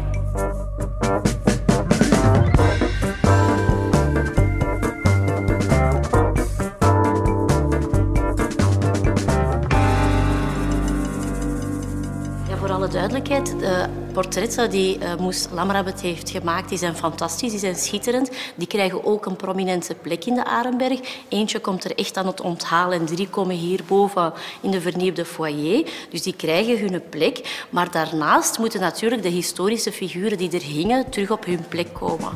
Ja, 12.48 12.56
voor 12.56 12.70
alle 12.70 12.88
duidelijkheid, 12.88 13.46
de 13.58 13.88
portretten 14.12 14.70
die 14.70 14.98
uh, 14.98 15.14
Moes 15.16 15.46
Lamrabat 15.52 16.00
heeft 16.00 16.30
gemaakt, 16.30 16.68
die 16.68 16.78
zijn 16.78 16.96
fantastisch, 16.96 17.50
die 17.50 17.58
zijn 17.58 17.74
schitterend. 17.74 18.30
Die 18.54 18.66
krijgen 18.66 19.04
ook 19.04 19.26
een 19.26 19.36
prominente 19.36 19.94
plek 19.94 20.24
in 20.24 20.34
de 20.34 20.44
Arenberg. 20.44 21.00
Eentje 21.28 21.60
komt 21.60 21.84
er 21.84 21.94
echt 21.94 22.16
aan 22.16 22.26
het 22.26 22.40
onthaal 22.40 22.92
en 22.92 23.06
drie 23.06 23.28
komen 23.28 23.56
hierboven 23.56 24.32
in 24.60 24.70
de 24.70 24.80
vernieuwde 24.80 25.24
foyer. 25.24 25.90
Dus 26.10 26.22
die 26.22 26.34
krijgen 26.36 26.78
hun 26.78 27.02
plek. 27.10 27.66
Maar 27.70 27.90
daarnaast 27.90 28.58
moeten 28.58 28.80
natuurlijk 28.80 29.22
de 29.22 29.28
historische 29.28 29.92
figuren 29.92 30.38
die 30.38 30.50
er 30.50 30.62
hingen 30.62 31.10
terug 31.10 31.30
op 31.30 31.44
hun 31.44 31.64
plek 31.68 31.92
komen. 31.92 32.32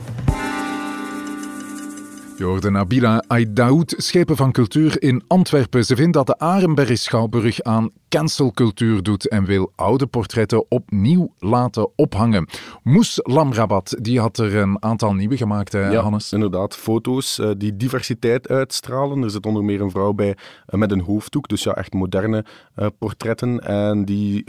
Je 2.43 2.49
hoorde 2.49 2.71
Nabila 2.71 3.25
Aidaoud, 3.27 3.95
schepen 3.97 4.37
van 4.37 4.53
cultuur 4.53 5.03
in 5.03 5.23
Antwerpen. 5.27 5.85
Ze 5.85 5.97
vindt 5.97 6.13
dat 6.13 6.27
de 6.27 6.39
Arenberg 6.39 6.99
Schouwburg 6.99 7.63
aan 7.63 7.91
cancelcultuur 8.09 9.03
doet 9.03 9.29
en 9.29 9.45
wil 9.45 9.73
oude 9.77 10.07
portretten 10.07 10.71
opnieuw 10.71 11.35
laten 11.39 11.91
ophangen. 11.97 12.49
Moes 12.83 13.21
Lamrabat, 13.23 13.97
die 14.01 14.21
had 14.21 14.39
er 14.39 14.57
een 14.57 14.83
aantal 14.83 15.15
nieuwe 15.15 15.37
gemaakt, 15.37 15.73
hè, 15.73 15.91
Ja, 15.91 16.03
Hannes? 16.03 16.33
inderdaad. 16.33 16.77
Foto's 16.77 17.39
uh, 17.39 17.51
die 17.57 17.77
diversiteit 17.77 18.49
uitstralen. 18.49 19.23
Er 19.23 19.31
zit 19.31 19.47
onder 19.47 19.65
meer 19.65 19.81
een 19.81 19.91
vrouw 19.91 20.13
bij 20.13 20.29
uh, 20.29 20.81
met 20.81 20.93
een 20.93 21.01
hoofddoek, 21.01 21.49
dus 21.49 21.63
ja, 21.63 21.75
echt 21.75 21.93
moderne 21.93 22.45
uh, 22.77 22.87
portretten. 22.99 23.61
En 23.61 24.05
die 24.05 24.45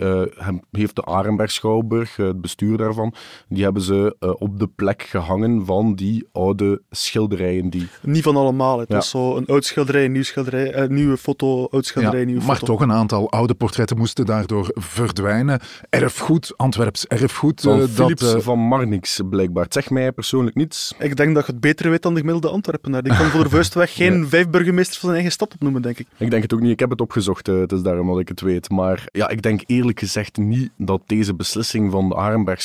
heeft 0.72 0.96
de 0.96 1.06
Arenberg 1.06 1.52
Schouwburg, 1.52 2.16
het 2.16 2.42
bestuur 2.42 2.78
daarvan, 2.78 3.14
die 3.48 3.64
hebben 3.64 3.82
ze 3.82 4.16
op 4.40 4.60
de 4.60 4.68
plek 4.68 5.02
gehangen 5.02 5.66
van 5.66 5.96
die 5.96 6.28
oude 6.32 6.82
schilderijen 6.90 7.70
die 7.70 7.83
niet 8.02 8.24
van 8.24 8.36
allemaal. 8.36 8.80
Het 8.80 8.90
ja. 8.90 8.96
was 8.96 9.10
zo 9.10 9.36
een 9.36 9.46
oud 9.46 9.66
schilderij, 9.66 10.06
een 10.06 10.12
nieuw 10.12 10.24
schilderij, 10.24 10.76
een 10.76 10.94
nieuwe 10.94 11.18
foto, 11.18 11.68
oud 11.72 11.86
schilderij, 11.86 12.20
ja, 12.20 12.26
nieuwe 12.26 12.46
maar 12.46 12.56
foto. 12.56 12.74
toch 12.74 12.82
een 12.82 12.92
aantal 12.92 13.32
oude 13.32 13.54
portretten 13.54 13.98
moesten 13.98 14.26
daardoor 14.26 14.72
verdwijnen. 14.74 15.60
Erfgoed, 15.90 16.54
Antwerps 16.58 17.08
erfgoed. 17.08 17.62
Van 17.62 17.80
uh, 17.80 17.86
Philips 17.88 18.22
dat, 18.22 18.36
uh... 18.36 18.42
van 18.42 18.60
Marnix, 18.60 19.22
blijkbaar. 19.30 19.64
Het 19.64 19.74
zegt 19.74 19.90
mij 19.90 20.12
persoonlijk 20.12 20.56
niets. 20.56 20.94
Ik 21.00 21.16
denk 21.16 21.36
dat 21.36 21.46
je 21.46 21.52
het 21.52 21.62
beter 21.62 21.90
weet 21.90 22.02
dan 22.02 22.14
de 22.14 22.20
gemiddelde 22.20 22.50
Antwerpenaar. 22.50 23.04
Die 23.04 23.18
kan 23.18 23.26
voor 23.26 23.44
de 23.44 23.50
vuistweg 23.60 23.94
geen 23.94 24.20
ja. 24.20 24.28
vijf 24.28 24.50
burgemeesters 24.50 24.98
van 24.98 25.10
zijn 25.10 25.22
eigen 25.22 25.32
stad 25.32 25.54
opnoemen, 25.54 25.82
denk 25.82 26.00
ik. 26.00 26.08
Ik 26.18 26.30
denk 26.30 26.44
het 26.44 26.54
ook 26.54 26.62
niet. 26.62 26.72
Ik 26.72 26.80
heb 26.80 26.90
het 26.90 27.02
opgezocht, 27.02 27.48
uh, 27.48 27.60
het 27.60 27.72
is 27.72 27.82
daarom 27.82 28.08
dat 28.08 28.20
ik 28.20 28.28
het 28.28 28.42
weet. 28.42 28.70
Maar 28.70 29.06
ja, 29.12 29.30
ik 29.30 29.42
denk 29.42 29.62
eerlijk 29.66 30.00
gezegd 30.00 30.38
niet 30.38 30.72
dat 30.78 31.02
deze 31.06 31.36
beslissing 31.36 31.92
van 31.92 32.10
de 32.10 32.16
Arenberg 32.16 32.62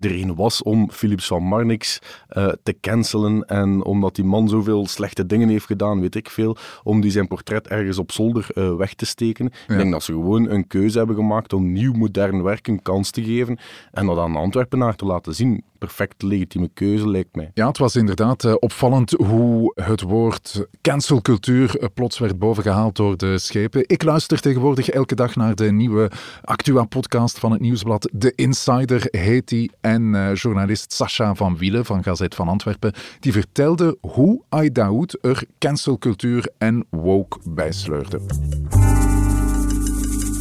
Er 0.00 0.20
een 0.20 0.34
was 0.34 0.62
om 0.62 0.90
Philips 0.90 1.26
van 1.26 1.42
Marnix 1.42 1.98
uh, 2.30 2.48
te 2.62 2.76
cancelen 2.80 3.44
en 3.44 3.84
omdat 3.84 4.14
die 4.14 4.24
man 4.24 4.48
zoveel 4.48 4.86
slechte 4.86 5.26
dingen 5.26 5.48
heeft 5.48 5.66
gedaan, 5.66 6.00
weet 6.00 6.14
ik 6.14 6.30
veel, 6.30 6.56
om 6.82 7.00
die 7.00 7.10
zijn 7.10 7.28
portret 7.28 7.68
ergens 7.68 7.98
op 7.98 8.12
zolder 8.12 8.46
uh, 8.54 8.74
weg 8.76 8.94
te 8.94 9.06
steken. 9.06 9.50
Ja. 9.66 9.74
Ik 9.74 9.80
denk 9.80 9.92
dat 9.92 10.02
ze 10.02 10.12
gewoon 10.12 10.48
een 10.48 10.66
keuze 10.66 10.98
hebben 10.98 11.16
gemaakt 11.16 11.52
om 11.52 11.72
nieuw 11.72 11.92
modern 11.92 12.42
werk 12.42 12.66
een 12.66 12.82
kans 12.82 13.10
te 13.10 13.24
geven 13.24 13.58
en 13.92 14.06
dat 14.06 14.18
aan 14.18 14.32
de 14.32 14.38
Antwerpenaar 14.38 14.96
te 14.96 15.04
laten 15.04 15.34
zien. 15.34 15.64
Perfect 15.80 16.22
legitieme 16.22 16.70
keuze, 16.74 17.08
lijkt 17.08 17.34
mij. 17.34 17.50
Ja, 17.54 17.66
het 17.66 17.78
was 17.78 17.96
inderdaad 17.96 18.44
uh, 18.44 18.54
opvallend 18.58 19.10
hoe 19.10 19.72
het 19.74 20.00
woord 20.00 20.66
cancelcultuur 20.82 21.80
uh, 21.80 21.88
plots 21.94 22.18
werd 22.18 22.38
bovengehaald 22.38 22.96
door 22.96 23.16
de 23.16 23.38
schepen. 23.38 23.82
Ik 23.86 24.02
luister 24.02 24.40
tegenwoordig 24.40 24.88
elke 24.88 25.14
dag 25.14 25.36
naar 25.36 25.54
de 25.54 25.72
nieuwe 25.72 26.10
Actua-podcast 26.42 27.38
van 27.38 27.52
het 27.52 27.60
Nieuwsblad. 27.60 28.08
De 28.12 28.32
Insider 28.34 29.06
heet 29.10 29.48
die. 29.48 29.70
En 29.80 30.02
uh, 30.14 30.34
journalist 30.34 30.92
Sacha 30.92 31.34
van 31.34 31.56
Wielen 31.56 31.84
van 31.84 32.02
Gazet 32.02 32.34
van 32.34 32.48
Antwerpen, 32.48 32.92
die 33.20 33.32
vertelde 33.32 33.98
hoe 34.00 34.42
Aidaoud 34.48 35.18
er 35.20 35.44
cancelcultuur 35.58 36.48
en 36.58 36.86
woke 36.90 37.38
bij 37.44 37.72
sleurde. 37.72 38.20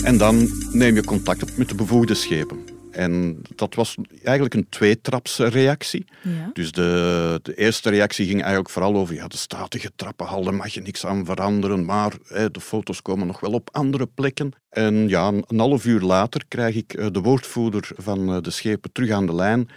En 0.04 0.18
dan 0.18 0.48
neem 0.72 0.96
je 0.96 1.04
contact 1.04 1.44
op 1.44 1.50
met 1.58 1.70
de 1.70 1.76
bevoegde 1.76 2.14
schepen. 2.14 2.79
En 3.00 3.42
dat 3.56 3.76
was 3.76 3.96
eigenlijk 4.24 4.54
een 4.56 4.70
tweetrapsreactie. 4.70 6.06
Ja. 6.22 6.50
Dus 6.54 6.72
de, 6.72 7.40
de 7.44 7.56
eerste 7.56 7.90
reactie 7.90 8.26
ging 8.26 8.40
eigenlijk 8.40 8.70
vooral 8.70 8.96
over 8.96 9.16
ja, 9.16 9.28
de 9.28 9.38
statige 9.38 9.92
trappenhal, 9.96 10.44
daar 10.44 10.54
mag 10.54 10.74
je 10.74 10.82
niks 10.82 11.06
aan 11.06 11.26
veranderen, 11.26 11.86
maar 11.86 12.14
hè, 12.28 12.52
de 12.52 12.62
foto's 12.62 13.02
komen 13.02 13.28
nog 13.28 13.40
wel 13.40 13.52
op 13.52 13.70
andere 13.72 14.06
plekken. 14.06 14.52
En 14.70 15.08
ja, 15.08 15.28
een 15.28 15.60
half 15.60 15.86
uur 15.86 16.02
later 16.02 16.44
krijg 16.48 16.76
ik 16.76 17.14
de 17.14 17.22
woordvoerder 17.22 17.90
van 17.96 18.42
de 18.42 18.52
schepen 18.52 18.92
terug 18.92 19.10
aan 19.10 19.26
de 19.26 19.36
lijn 19.36 19.70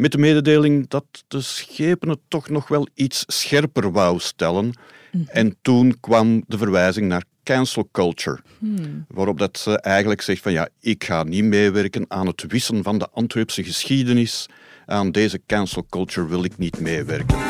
met 0.00 0.12
de 0.12 0.18
mededeling 0.18 0.88
dat 0.88 1.04
de 1.28 1.40
schepen 1.40 2.08
het 2.08 2.18
toch 2.28 2.48
nog 2.48 2.68
wel 2.68 2.88
iets 2.94 3.24
scherper 3.26 3.92
wou 3.92 4.18
stellen. 4.18 4.72
Mm. 5.12 5.24
En 5.28 5.56
toen 5.62 6.00
kwam 6.00 6.44
de 6.46 6.58
verwijzing 6.58 7.08
naar 7.08 7.24
cancel 7.42 7.88
culture. 7.92 8.38
Hmm. 8.58 9.04
Waarop 9.08 9.38
dat 9.38 9.58
ze 9.58 9.80
eigenlijk 9.80 10.20
zegt 10.20 10.42
van 10.42 10.52
ja, 10.52 10.68
ik 10.80 11.04
ga 11.04 11.22
niet 11.22 11.44
meewerken 11.44 12.04
aan 12.08 12.26
het 12.26 12.44
wissen 12.48 12.82
van 12.82 12.98
de 12.98 13.08
Antwerpse 13.12 13.64
geschiedenis. 13.64 14.46
Aan 14.86 15.10
deze 15.12 15.40
cancel 15.46 15.86
culture 15.88 16.28
wil 16.28 16.44
ik 16.44 16.58
niet 16.58 16.80
meewerken. 16.80 17.47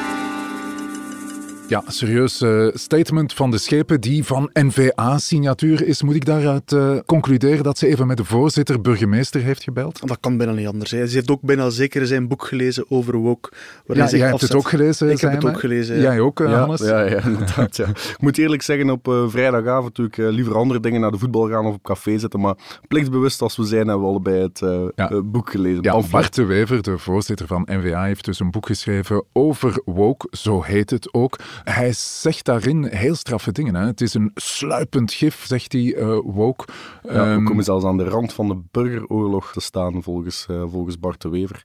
Ja, 1.69 1.83
serieus 1.87 2.43
uh, 2.43 2.69
statement 2.75 3.33
van 3.33 3.51
de 3.51 3.59
schepen 3.59 4.01
die 4.01 4.25
van 4.25 4.51
NVA-signatuur 4.53 5.87
is. 5.87 6.03
Moet 6.03 6.15
ik 6.15 6.25
daaruit 6.25 6.73
uh, 6.73 6.99
concluderen 7.07 7.63
dat 7.65 7.79
ze 7.79 7.87
even 7.87 8.07
met 8.07 8.17
de 8.17 8.25
voorzitter, 8.25 8.81
burgemeester 8.81 9.41
heeft 9.41 9.63
gebeld? 9.63 10.09
Dat 10.09 10.21
kan 10.21 10.37
bijna 10.37 10.53
niet 10.53 10.67
anders. 10.67 10.91
Hè. 10.91 11.07
Ze 11.07 11.15
heeft 11.15 11.31
ook 11.31 11.41
bijna 11.41 11.71
zeker 11.71 12.07
zijn 12.07 12.29
boek 12.29 12.45
gelezen 12.45 12.85
over 12.89 13.17
woke. 13.17 13.51
Ja, 13.87 14.07
jij 14.07 14.29
hebt 14.29 14.41
het 14.41 14.55
ook 14.55 14.69
gelezen, 14.69 15.11
Ik 15.11 15.21
heb 15.21 15.33
het 15.33 15.45
ook 15.45 15.61
gelezen. 15.61 16.01
Jij 16.01 16.21
ook, 16.21 16.41
uh, 16.41 16.49
ja, 16.51 16.59
Hannes? 16.59 16.81
Ja, 16.81 17.01
ja, 17.01 17.23
inderdaad. 17.25 17.77
Ja. 17.77 17.87
Ik 17.89 18.17
moet 18.19 18.39
eerlijk 18.39 18.63
zeggen, 18.63 18.91
op 18.91 19.09
uh, 19.09 19.29
vrijdagavond 19.29 19.95
doe 19.95 20.07
ik 20.07 20.17
liever 20.17 20.57
andere 20.57 20.81
dingen 20.81 21.01
naar 21.01 21.11
de 21.11 21.19
voetbal 21.19 21.49
gaan 21.49 21.67
of 21.67 21.75
op 21.75 21.83
café 21.83 22.19
zitten. 22.19 22.41
Maar 22.41 22.55
plichtbewust 22.89 23.43
als 23.43 23.57
we 23.57 23.65
zijn, 23.65 23.87
hebben 23.87 24.01
we 24.01 24.11
allebei 24.11 24.43
het 24.43 24.61
ja. 24.95 25.23
boek 25.23 25.51
gelezen. 25.51 25.83
Ja, 25.83 26.01
Bart 26.11 26.35
de 26.35 26.45
Wever, 26.45 26.83
de 26.83 26.99
voorzitter 26.99 27.47
van 27.47 27.69
NVA, 27.71 28.05
heeft 28.05 28.25
dus 28.25 28.41
een 28.41 28.51
boek 28.51 28.67
geschreven 28.67 29.25
over 29.33 29.83
woke, 29.85 30.29
zo 30.31 30.63
heet 30.63 30.91
het 30.91 31.15
ook. 31.15 31.39
Hij 31.65 31.93
zegt 31.93 32.45
daarin 32.45 32.85
heel 32.85 33.15
straffe 33.15 33.53
dingen. 33.53 33.75
Hè. 33.75 33.87
Het 33.87 34.01
is 34.01 34.15
een 34.15 34.31
sluipend 34.35 35.13
gif, 35.13 35.45
zegt 35.47 35.73
hij, 35.73 35.83
uh, 35.83 36.19
woke. 36.25 36.65
Ja, 37.03 37.13
we 37.13 37.19
ehm, 37.19 37.45
komen 37.45 37.65
zelfs 37.65 37.85
aan 37.85 37.97
de 37.97 38.05
rand 38.05 38.33
van 38.33 38.49
de 38.49 38.61
burgeroorlog 38.71 39.53
te 39.53 39.61
staan, 39.61 40.03
volgens, 40.03 40.47
uh, 40.51 40.63
volgens 40.67 40.99
Bart 40.99 41.23
de 41.23 41.29
Wever. 41.29 41.63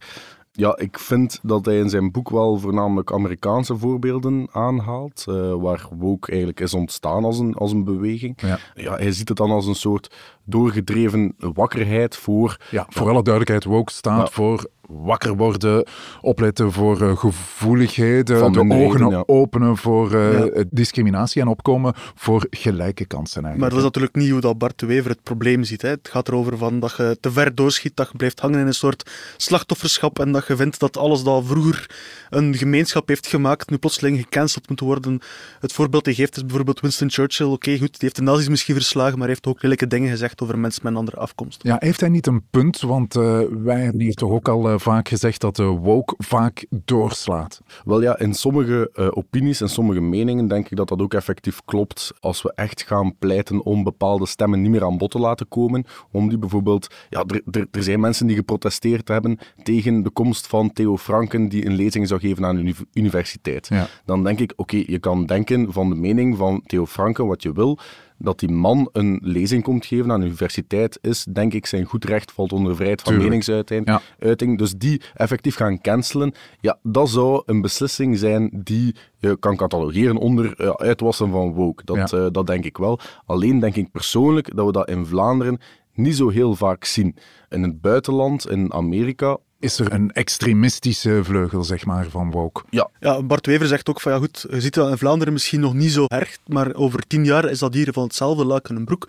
Ja, 0.56 0.77
ik 0.77 0.99
vind 0.99 1.39
dat 1.41 1.65
hij 1.65 1.77
in 1.77 1.89
zijn 1.89 2.12
boek 2.12 2.29
wel 2.29 2.58
voornamelijk 2.58 3.12
Amerikaanse 3.12 3.77
voorbeelden 3.77 4.47
aanhaalt, 4.51 5.25
uh, 5.29 5.53
waar 5.53 5.88
woke 5.97 6.29
eigenlijk 6.29 6.60
is 6.60 6.73
ontstaan 6.73 7.23
als 7.23 7.39
een, 7.39 7.53
als 7.53 7.71
een 7.71 7.84
beweging. 7.84 8.41
Ja. 8.41 8.60
ja. 8.75 8.95
hij 8.95 9.12
ziet 9.12 9.27
het 9.27 9.38
dan 9.38 9.51
als 9.51 9.65
een 9.65 9.75
soort 9.75 10.15
doorgedreven 10.43 11.36
wakkerheid 11.38 12.15
voor... 12.15 12.58
Ja, 12.71 12.86
voor 12.89 13.10
alle 13.10 13.23
duidelijkheid, 13.23 13.63
woke 13.63 13.91
staat 13.91 14.32
voor 14.32 14.69
wakker 15.01 15.36
worden, 15.36 15.88
opletten 16.21 16.71
voor 16.71 17.01
uh, 17.01 17.17
gevoeligheden, 17.17 18.39
Van 18.39 18.51
de 18.53 18.75
ogen 18.75 19.27
openen 19.27 19.77
voor 19.77 20.13
uh, 20.13 20.41
discriminatie 20.69 21.41
en 21.41 21.47
opkomen 21.47 21.93
voor 22.15 22.47
gelijke 22.49 23.06
kansen. 23.06 23.43
Eigenlijk. 23.43 23.60
Maar 23.60 23.69
dat 23.69 23.77
is 23.77 23.84
natuurlijk 23.84 24.15
niet 24.15 24.29
hoe 24.29 24.41
dat 24.41 24.58
Bart 24.58 24.79
de 24.79 24.86
Wever 24.86 25.12
het 25.12 25.23
probleem 25.23 25.63
ziet. 25.63 25.82
Hè. 25.82 25.89
Het 25.89 26.10
gaat 26.12 26.27
erover 26.27 26.58
van 26.58 26.79
dat 26.79 26.93
je 26.97 27.17
te 27.19 27.32
ver 27.32 27.56
doorschiet, 27.56 27.95
dat 27.95 28.10
je 28.12 28.17
blijft 28.17 28.39
hangen 28.39 28.60
in 28.60 28.67
een 28.67 28.73
soort 28.73 29.12
slachtofferschap 29.38 30.19
en 30.19 30.32
dat 30.32 30.47
je 30.47 30.56
vindt 30.56 30.79
dat 30.79 30.97
alles 30.97 31.23
dat 31.23 31.43
vroeger 31.45 31.89
een 32.29 32.56
gemeenschap 32.56 33.08
heeft 33.08 33.27
gemaakt, 33.27 33.69
nu 33.69 33.77
plotseling 33.77 34.17
gecanceld 34.17 34.69
moet 34.69 34.79
worden. 34.79 35.19
Het 35.60 35.73
voorbeeld 35.73 36.06
die 36.06 36.13
geeft 36.13 36.36
is 36.36 36.45
bijvoorbeeld 36.45 36.79
Winston 36.79 37.10
Churchill. 37.10 37.47
Oké, 37.47 37.77
goed, 37.77 37.91
die 37.91 37.99
heeft 37.99 38.15
de 38.15 38.21
nazi's 38.21 38.47
misschien 38.47 38.75
verslagen, 38.75 39.12
maar 39.12 39.27
hij 39.27 39.36
heeft 39.36 39.47
ook 39.47 39.62
lelijke 39.62 39.88
dingen 39.88 40.10
gezegd 40.10 40.41
over 40.41 40.60
mensen 40.60 40.82
met 40.84 40.91
een 40.91 40.97
andere 40.97 41.17
afkomst. 41.17 41.63
Ja, 41.63 41.75
heeft 41.79 41.99
hij 41.99 42.10
niet 42.10 42.27
een 42.27 42.43
punt? 42.49 42.82
Want 42.82 43.15
uh, 43.15 43.39
wij 43.63 43.82
hebben 43.82 44.01
hier 44.01 44.13
toch 44.13 44.32
ook 44.32 44.47
al 44.47 44.79
vaak 44.83 45.07
gezegd 45.07 45.41
dat 45.41 45.55
de 45.55 45.63
woke 45.63 46.15
vaak 46.17 46.65
doorslaat. 46.69 47.61
Wel 47.85 48.01
ja, 48.01 48.19
in 48.19 48.33
sommige 48.33 48.91
uh, 48.95 49.07
opinies 49.09 49.61
en 49.61 49.69
sommige 49.69 50.01
meningen 50.01 50.47
denk 50.47 50.69
ik 50.69 50.77
dat 50.77 50.87
dat 50.87 51.01
ook 51.01 51.13
effectief 51.13 51.61
klopt. 51.65 52.11
Als 52.19 52.41
we 52.41 52.51
echt 52.55 52.83
gaan 52.83 53.17
pleiten 53.19 53.63
om 53.63 53.83
bepaalde 53.83 54.25
stemmen 54.25 54.61
niet 54.61 54.71
meer 54.71 54.83
aan 54.83 54.97
bod 54.97 55.11
te 55.11 55.19
laten 55.19 55.47
komen, 55.47 55.85
om 56.11 56.29
die 56.29 56.37
bijvoorbeeld... 56.37 56.87
Ja, 57.09 57.25
er 57.71 57.83
zijn 57.83 57.99
mensen 57.99 58.27
die 58.27 58.35
geprotesteerd 58.35 59.07
hebben 59.07 59.37
tegen 59.63 60.03
de 60.03 60.09
komst 60.09 60.47
van 60.47 60.73
Theo 60.73 60.97
Franken, 60.97 61.49
die 61.49 61.65
een 61.65 61.75
lezing 61.75 62.07
zou 62.07 62.19
geven 62.19 62.45
aan 62.45 62.57
een 62.57 62.75
universiteit. 62.93 63.67
Ja. 63.67 63.87
Dan 64.05 64.23
denk 64.23 64.39
ik, 64.39 64.53
oké, 64.55 64.83
je 64.85 64.99
kan 64.99 65.25
denken 65.25 65.73
van 65.73 65.89
de 65.89 65.95
mening 65.95 66.37
van 66.37 66.61
Theo 66.65 66.85
Franken 66.85 67.27
wat 67.27 67.43
je 67.43 67.53
wil, 67.53 67.79
dat 68.23 68.39
die 68.39 68.51
man 68.51 68.89
een 68.91 69.19
lezing 69.23 69.63
komt 69.63 69.86
geven 69.86 70.12
aan 70.12 70.19
de 70.19 70.25
universiteit 70.25 70.97
is, 71.01 71.25
denk 71.29 71.53
ik, 71.53 71.65
zijn 71.65 71.86
goed 71.86 72.05
recht 72.05 72.31
valt 72.31 72.53
onder 72.53 72.75
vrijheid 72.75 73.01
van 73.01 73.17
meningsuiting. 73.17 73.99
Uiting, 74.19 74.57
dus 74.57 74.73
die 74.73 75.01
effectief 75.13 75.55
gaan 75.55 75.81
cancelen, 75.81 76.33
ja, 76.59 76.77
dat 76.83 77.09
zou 77.09 77.43
een 77.45 77.62
beslissing 77.62 78.17
zijn 78.17 78.49
die 78.63 78.95
je 79.17 79.38
kan 79.39 79.55
catalogeren 79.55 80.17
onder 80.17 80.53
ja, 80.57 80.75
uitwassen 80.77 81.31
van 81.31 81.53
woke. 81.53 81.86
Dat, 81.86 82.13
uh, 82.13 82.27
dat 82.31 82.47
denk 82.47 82.65
ik 82.65 82.77
wel. 82.77 82.99
Alleen 83.25 83.59
denk 83.59 83.75
ik 83.75 83.91
persoonlijk 83.91 84.55
dat 84.55 84.65
we 84.65 84.71
dat 84.71 84.89
in 84.89 85.05
Vlaanderen 85.05 85.59
niet 85.93 86.15
zo 86.15 86.29
heel 86.29 86.55
vaak 86.55 86.83
zien. 86.83 87.15
In 87.49 87.63
het 87.63 87.81
buitenland, 87.81 88.49
in 88.49 88.73
Amerika, 88.73 89.38
is 89.63 89.80
er 89.80 89.93
een 89.93 90.12
extremistische 90.12 91.23
vleugel, 91.23 91.63
zeg 91.63 91.86
maar, 91.86 92.06
van 92.10 92.32
woke. 92.32 92.62
Ja. 92.69 92.89
ja, 92.99 93.21
Bart 93.21 93.45
Wever 93.45 93.67
zegt 93.67 93.89
ook 93.89 94.02
van, 94.02 94.12
ja 94.12 94.17
goed, 94.17 94.45
je 94.49 94.62
ziet 94.62 94.73
dat 94.73 94.89
in 94.89 94.97
Vlaanderen 94.97 95.34
misschien 95.34 95.60
nog 95.60 95.73
niet 95.73 95.91
zo 95.91 96.06
erg, 96.08 96.38
maar 96.47 96.73
over 96.73 97.08
tien 97.08 97.26
jaar 97.26 97.49
is 97.49 97.60
dat 97.60 97.73
hier 97.73 97.93
van 97.93 98.04
hetzelfde 98.04 98.45
laken 98.45 98.76
en 98.76 98.86
broek. 98.86 99.08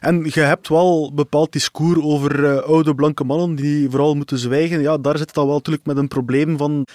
En 0.00 0.24
je 0.24 0.40
hebt 0.40 0.68
wel 0.68 1.12
bepaald 1.14 1.52
discours 1.52 2.00
over 2.02 2.40
uh, 2.40 2.56
oude 2.56 2.94
blanke 2.94 3.24
mannen 3.24 3.54
die 3.54 3.90
vooral 3.90 4.14
moeten 4.14 4.38
zwijgen. 4.38 4.80
Ja, 4.80 4.98
daar 4.98 5.18
zit 5.18 5.34
dan 5.34 5.46
wel 5.46 5.54
natuurlijk 5.54 5.86
met 5.86 5.96
een 5.96 6.08
probleem 6.08 6.56
van 6.56 6.86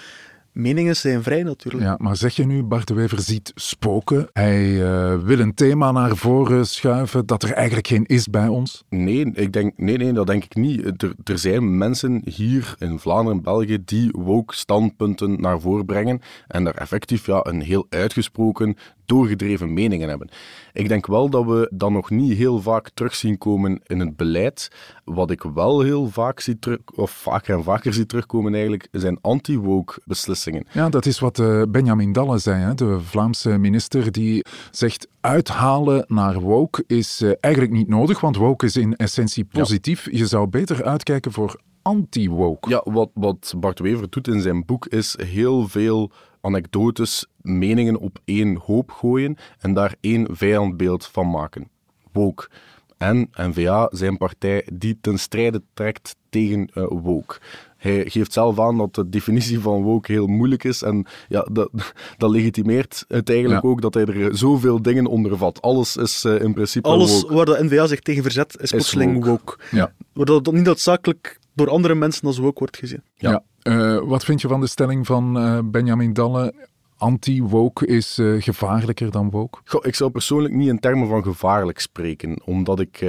meningen 0.52 0.96
zijn 0.96 1.22
vrij 1.22 1.42
natuurlijk. 1.42 1.84
Ja, 1.84 1.96
maar 1.98 2.16
zeg 2.16 2.36
je 2.36 2.46
nu, 2.46 2.62
Bart 2.62 2.88
de 2.88 2.94
Wever 2.94 3.20
ziet 3.20 3.52
spoken. 3.54 4.28
Hij 4.32 4.68
uh, 4.68 5.18
wil 5.18 5.38
een 5.38 5.54
thema 5.54 5.92
naar 5.92 6.16
voren 6.16 6.66
schuiven 6.66 7.26
dat 7.26 7.42
er 7.42 7.52
eigenlijk 7.52 7.86
geen 7.86 8.06
is 8.06 8.26
bij 8.26 8.48
ons? 8.48 8.84
Nee, 8.88 9.30
ik 9.32 9.52
denk, 9.52 9.72
nee, 9.76 9.96
nee 9.96 10.12
dat 10.12 10.26
denk 10.26 10.44
ik 10.44 10.54
niet. 10.54 11.02
Er, 11.02 11.14
er 11.24 11.38
zijn 11.38 11.78
mensen 11.78 12.22
hier 12.24 12.74
in 12.78 12.98
Vlaanderen 12.98 13.38
en 13.38 13.44
België 13.44 13.78
die 13.84 14.08
woke 14.12 14.54
standpunten 14.54 15.40
naar 15.40 15.60
voren 15.60 15.84
brengen 15.84 16.20
en 16.46 16.64
daar 16.64 16.74
effectief 16.74 17.26
ja, 17.26 17.40
een 17.42 17.60
heel 17.60 17.86
uitgesproken 17.88 18.76
doorgedreven 19.10 19.72
meningen 19.72 20.08
hebben. 20.08 20.28
Ik 20.72 20.88
denk 20.88 21.06
wel 21.06 21.30
dat 21.30 21.44
we 21.44 21.70
dat 21.72 21.90
nog 21.90 22.10
niet 22.10 22.36
heel 22.36 22.60
vaak 22.60 22.90
terug 22.94 23.14
zien 23.14 23.38
komen 23.38 23.80
in 23.86 24.00
het 24.00 24.16
beleid. 24.16 24.70
Wat 25.04 25.30
ik 25.30 25.42
wel 25.54 25.80
heel 25.80 26.08
vaak 26.08 26.40
zie 26.40 26.58
terug, 26.58 26.78
of 26.94 27.10
vaker 27.10 27.56
en 27.56 27.62
vaker 27.62 27.92
zie 27.92 28.06
terugkomen 28.06 28.52
eigenlijk, 28.52 28.88
zijn 28.92 29.18
anti-woke 29.20 30.00
beslissingen. 30.04 30.66
Ja, 30.72 30.88
dat 30.88 31.06
is 31.06 31.18
wat 31.18 31.38
uh, 31.38 31.62
Benjamin 31.68 32.12
Dalle 32.12 32.38
zei, 32.38 32.62
hè, 32.62 32.74
de 32.74 33.00
Vlaamse 33.00 33.58
minister, 33.58 34.12
die 34.12 34.44
zegt 34.70 35.08
uithalen 35.20 36.04
naar 36.08 36.40
woke 36.40 36.84
is 36.86 37.22
uh, 37.22 37.32
eigenlijk 37.40 37.74
niet 37.74 37.88
nodig, 37.88 38.20
want 38.20 38.36
woke 38.36 38.66
is 38.66 38.76
in 38.76 38.96
essentie 38.96 39.44
positief. 39.44 40.08
Je 40.10 40.26
zou 40.26 40.48
beter 40.48 40.84
uitkijken 40.84 41.32
voor 41.32 41.60
anti-woke. 41.82 42.68
Ja, 42.68 42.82
wat, 42.84 43.10
wat 43.14 43.54
Bart 43.56 43.78
Wever 43.78 44.10
doet 44.10 44.28
in 44.28 44.40
zijn 44.40 44.64
boek 44.64 44.86
is 44.86 45.18
heel 45.22 45.68
veel 45.68 46.10
anekdotes, 46.40 47.26
meningen 47.40 47.96
op 47.96 48.18
één 48.24 48.56
hoop 48.56 48.90
gooien 48.90 49.36
en 49.58 49.74
daar 49.74 49.94
één 50.00 50.26
vijandbeeld 50.30 51.06
van 51.06 51.30
maken. 51.30 51.68
Woke. 52.12 52.48
En 53.00 53.30
N-VA 53.32 53.88
zijn 53.92 54.16
partij 54.16 54.66
die 54.72 54.98
ten 55.00 55.18
strijde 55.18 55.62
trekt 55.74 56.16
tegen 56.28 56.70
uh, 56.74 56.84
woke. 56.88 57.38
Hij 57.76 58.04
geeft 58.10 58.32
zelf 58.32 58.58
aan 58.58 58.78
dat 58.78 58.94
de 58.94 59.08
definitie 59.08 59.60
van 59.60 59.82
woke 59.82 60.12
heel 60.12 60.26
moeilijk 60.26 60.64
is. 60.64 60.82
En 60.82 61.06
ja, 61.28 61.46
dat, 61.52 61.70
dat 62.16 62.30
legitimeert 62.30 63.04
het 63.08 63.30
eigenlijk 63.30 63.64
ook 63.64 63.80
dat 63.80 63.94
hij 63.94 64.04
er 64.04 64.36
zoveel 64.36 64.82
dingen 64.82 65.06
onder 65.06 65.36
vat. 65.36 65.62
Alles 65.62 65.96
is 65.96 66.24
uh, 66.24 66.40
in 66.40 66.52
principe 66.52 66.88
Alles 66.88 67.22
woke. 67.22 67.34
waar 67.34 67.44
de 67.44 67.64
NVA 67.64 67.86
zich 67.86 68.00
tegen 68.00 68.22
verzet, 68.22 68.60
is, 68.60 68.70
plotseling 68.70 69.14
woke. 69.14 69.28
woke. 69.28 69.56
Ja. 69.70 69.92
Waardoor 70.12 70.42
dat 70.42 70.54
niet 70.54 70.64
noodzakelijk 70.64 71.38
door 71.54 71.68
andere 71.68 71.94
mensen 71.94 72.26
als 72.26 72.38
woke 72.38 72.58
wordt 72.58 72.76
gezien. 72.76 73.02
Ja. 73.14 73.44
Uh, 73.62 74.00
wat 74.02 74.24
vind 74.24 74.40
je 74.40 74.48
van 74.48 74.60
de 74.60 74.66
stelling 74.66 75.06
van 75.06 75.36
uh, 75.36 75.58
Benjamin 75.64 76.12
Dalle? 76.12 76.54
Anti-woke 76.96 77.86
is 77.86 78.18
uh, 78.18 78.42
gevaarlijker 78.42 79.10
dan 79.10 79.30
woke? 79.30 79.58
Goh, 79.64 79.84
ik 79.86 79.94
zou 79.94 80.10
persoonlijk 80.10 80.54
niet 80.54 80.68
in 80.68 80.78
termen 80.78 81.08
van 81.08 81.22
gevaarlijk 81.22 81.78
spreken, 81.78 82.42
omdat 82.44 82.80
ik 82.80 83.04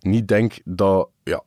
niet 0.00 0.28
denk 0.28 0.58
dat 0.64 1.08
ja, 1.30 1.42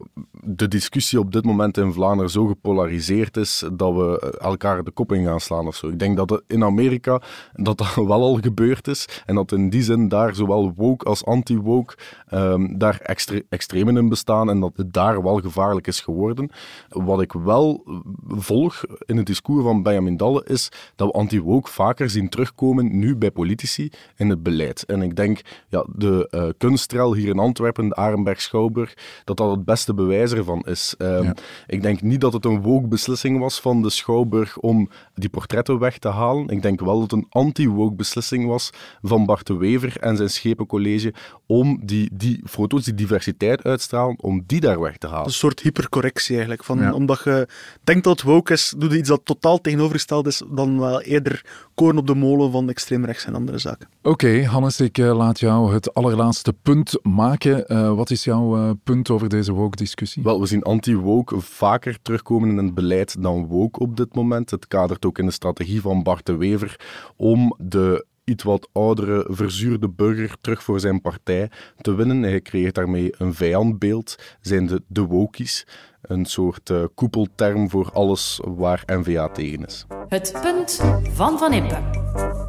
de 0.45 0.67
discussie 0.67 1.19
op 1.19 1.31
dit 1.31 1.45
moment 1.45 1.77
in 1.77 1.93
Vlaanderen 1.93 2.31
zo 2.31 2.45
gepolariseerd 2.45 3.37
is 3.37 3.63
dat 3.73 3.93
we 3.93 4.37
elkaar 4.41 4.83
de 4.83 4.91
kop 4.91 5.11
in 5.11 5.25
gaan 5.25 5.39
slaan 5.39 5.67
of 5.67 5.75
zo. 5.75 5.87
Ik 5.87 5.99
denk 5.99 6.17
dat 6.17 6.41
in 6.47 6.63
Amerika 6.63 7.21
dat 7.53 7.77
dat 7.77 7.95
wel 8.13 8.21
al 8.21 8.35
gebeurd 8.41 8.87
is 8.87 9.21
en 9.25 9.35
dat 9.35 9.51
in 9.51 9.69
die 9.69 9.83
zin 9.83 10.07
daar 10.07 10.35
zowel 10.35 10.73
woke 10.75 11.05
als 11.05 11.25
anti-woke 11.25 11.95
um, 12.33 12.77
daar 12.77 12.99
extre 12.99 13.45
extremen 13.49 13.97
in 13.97 14.09
bestaan 14.09 14.49
en 14.49 14.59
dat 14.59 14.71
het 14.75 14.93
daar 14.93 15.23
wel 15.23 15.39
gevaarlijk 15.39 15.87
is 15.87 15.99
geworden. 15.99 16.49
Wat 16.89 17.21
ik 17.21 17.33
wel 17.33 17.83
volg 18.27 18.83
in 19.05 19.17
het 19.17 19.25
discours 19.25 19.63
van 19.63 19.83
Benjamin 19.83 20.17
Dalle 20.17 20.45
is 20.45 20.71
dat 20.95 21.07
we 21.07 21.13
anti-woke 21.13 21.69
vaker 21.69 22.09
zien 22.09 22.29
terugkomen 22.29 22.99
nu 22.99 23.15
bij 23.15 23.31
politici 23.31 23.89
in 24.15 24.29
het 24.29 24.43
beleid. 24.43 24.83
En 24.83 25.01
ik 25.01 25.15
denk, 25.15 25.41
ja, 25.69 25.85
de 25.95 26.27
uh, 26.31 26.49
kunstrel 26.57 27.13
hier 27.13 27.29
in 27.29 27.39
Antwerpen, 27.39 27.89
de 27.89 27.95
Arenberg 27.95 28.41
Schouwburg, 28.41 28.93
dat 29.23 29.37
dat 29.37 29.51
het 29.51 29.65
beste 29.73 29.93
bewijs 29.93 30.31
ervan 30.31 30.61
is. 30.61 30.95
Um, 30.97 31.33
Ik 31.67 31.81
denk 31.81 32.01
niet 32.01 32.21
dat 32.21 32.33
het 32.33 32.45
een 32.45 32.61
woke 32.61 32.87
beslissing 32.87 33.39
was 33.39 33.59
van 33.59 33.81
de 33.81 33.89
Schouwburg 33.89 34.57
om 34.57 34.89
die 35.15 35.29
portretten 35.29 35.79
weg 35.79 35.97
te 35.97 36.09
halen. 36.09 36.47
Ik 36.47 36.61
denk 36.61 36.79
wel 36.79 36.99
dat 36.99 37.11
het 37.11 37.19
een 37.19 37.27
anti-woke 37.29 37.95
beslissing 37.95 38.47
was 38.47 38.69
van 39.01 39.25
Bart 39.25 39.47
de 39.47 39.57
Wever 39.57 39.97
en 39.99 40.17
zijn 40.17 40.29
schepencollege 40.29 41.13
om 41.45 41.79
die, 41.83 42.09
die 42.13 42.41
foto's 42.45 42.83
die 42.83 42.93
diversiteit 42.93 43.63
uitstralen, 43.63 44.21
om 44.21 44.43
die 44.45 44.59
daar 44.59 44.79
weg 44.79 44.97
te 44.97 45.07
halen. 45.07 45.25
Een 45.25 45.31
soort 45.31 45.59
hypercorrectie 45.59 46.33
eigenlijk. 46.33 46.63
Van, 46.63 46.79
ja. 46.79 46.93
Omdat 46.93 47.21
je 47.23 47.47
denkt 47.83 48.03
dat 48.03 48.13
het 48.19 48.29
woke 48.29 48.53
is, 48.53 48.73
doe 48.77 48.89
je 48.89 48.97
iets 48.97 49.09
dat 49.09 49.21
totaal 49.23 49.61
tegenovergesteld 49.61 50.27
is 50.27 50.41
dan 50.49 50.79
wel 50.79 51.01
eerder 51.01 51.45
koren 51.73 51.97
op 51.97 52.07
de 52.07 52.15
molen 52.15 52.51
van 52.51 52.69
extreem 52.69 53.05
rechts 53.05 53.25
en 53.25 53.35
andere 53.35 53.57
zaken. 53.57 53.87
Oké, 54.01 54.09
okay, 54.09 54.43
Hannes, 54.43 54.79
ik 54.79 54.97
uh, 54.97 55.15
laat 55.17 55.39
jou 55.39 55.73
het 55.73 55.93
allerlaatste 55.93 56.53
punt 56.61 56.99
maken. 57.01 57.63
Uh, 57.67 57.93
wat 57.93 58.09
is 58.09 58.23
jouw 58.23 58.57
uh, 58.57 58.69
punt 58.83 59.09
over 59.09 59.29
deze 59.29 59.52
woke-discussie? 59.53 60.23
Wel, 60.23 60.39
we 60.39 60.45
zien 60.45 60.63
anti-woke 60.63 61.39
vaker 61.39 62.01
terugkomen 62.01 62.49
in 62.49 62.57
het 62.57 62.73
beleid 62.73 63.21
dan 63.21 63.47
woke 63.47 63.79
op 63.79 63.97
dit 63.97 64.15
moment. 64.15 64.51
Het 64.51 64.67
kadert 64.67 65.05
ook 65.05 65.17
in 65.17 65.25
de 65.25 65.31
strategie 65.31 65.81
van 65.81 66.03
Bart 66.03 66.25
de 66.25 66.35
Wever 66.35 66.79
om 67.15 67.55
de 67.57 68.05
iets 68.23 68.43
wat 68.43 68.69
oudere, 68.71 69.25
verzuurde 69.29 69.89
burger 69.89 70.35
terug 70.41 70.63
voor 70.63 70.79
zijn 70.79 71.01
partij 71.01 71.49
te 71.81 71.95
winnen. 71.95 72.21
Hij 72.21 72.41
creëert 72.41 72.75
daarmee 72.75 73.13
een 73.17 73.33
vijandbeeld, 73.33 74.15
zijn 74.41 74.67
de, 74.67 74.83
de 74.87 75.01
wokies. 75.01 75.67
Een 76.01 76.25
soort 76.25 76.69
uh, 76.69 76.83
koepelterm 76.95 77.69
voor 77.69 77.91
alles 77.93 78.39
waar 78.43 78.83
NVA 78.85 79.29
tegen 79.29 79.65
is. 79.65 79.85
Het 80.07 80.37
punt 80.41 80.81
van 81.13 81.37
Van 81.37 81.53
Impe. 81.53 82.42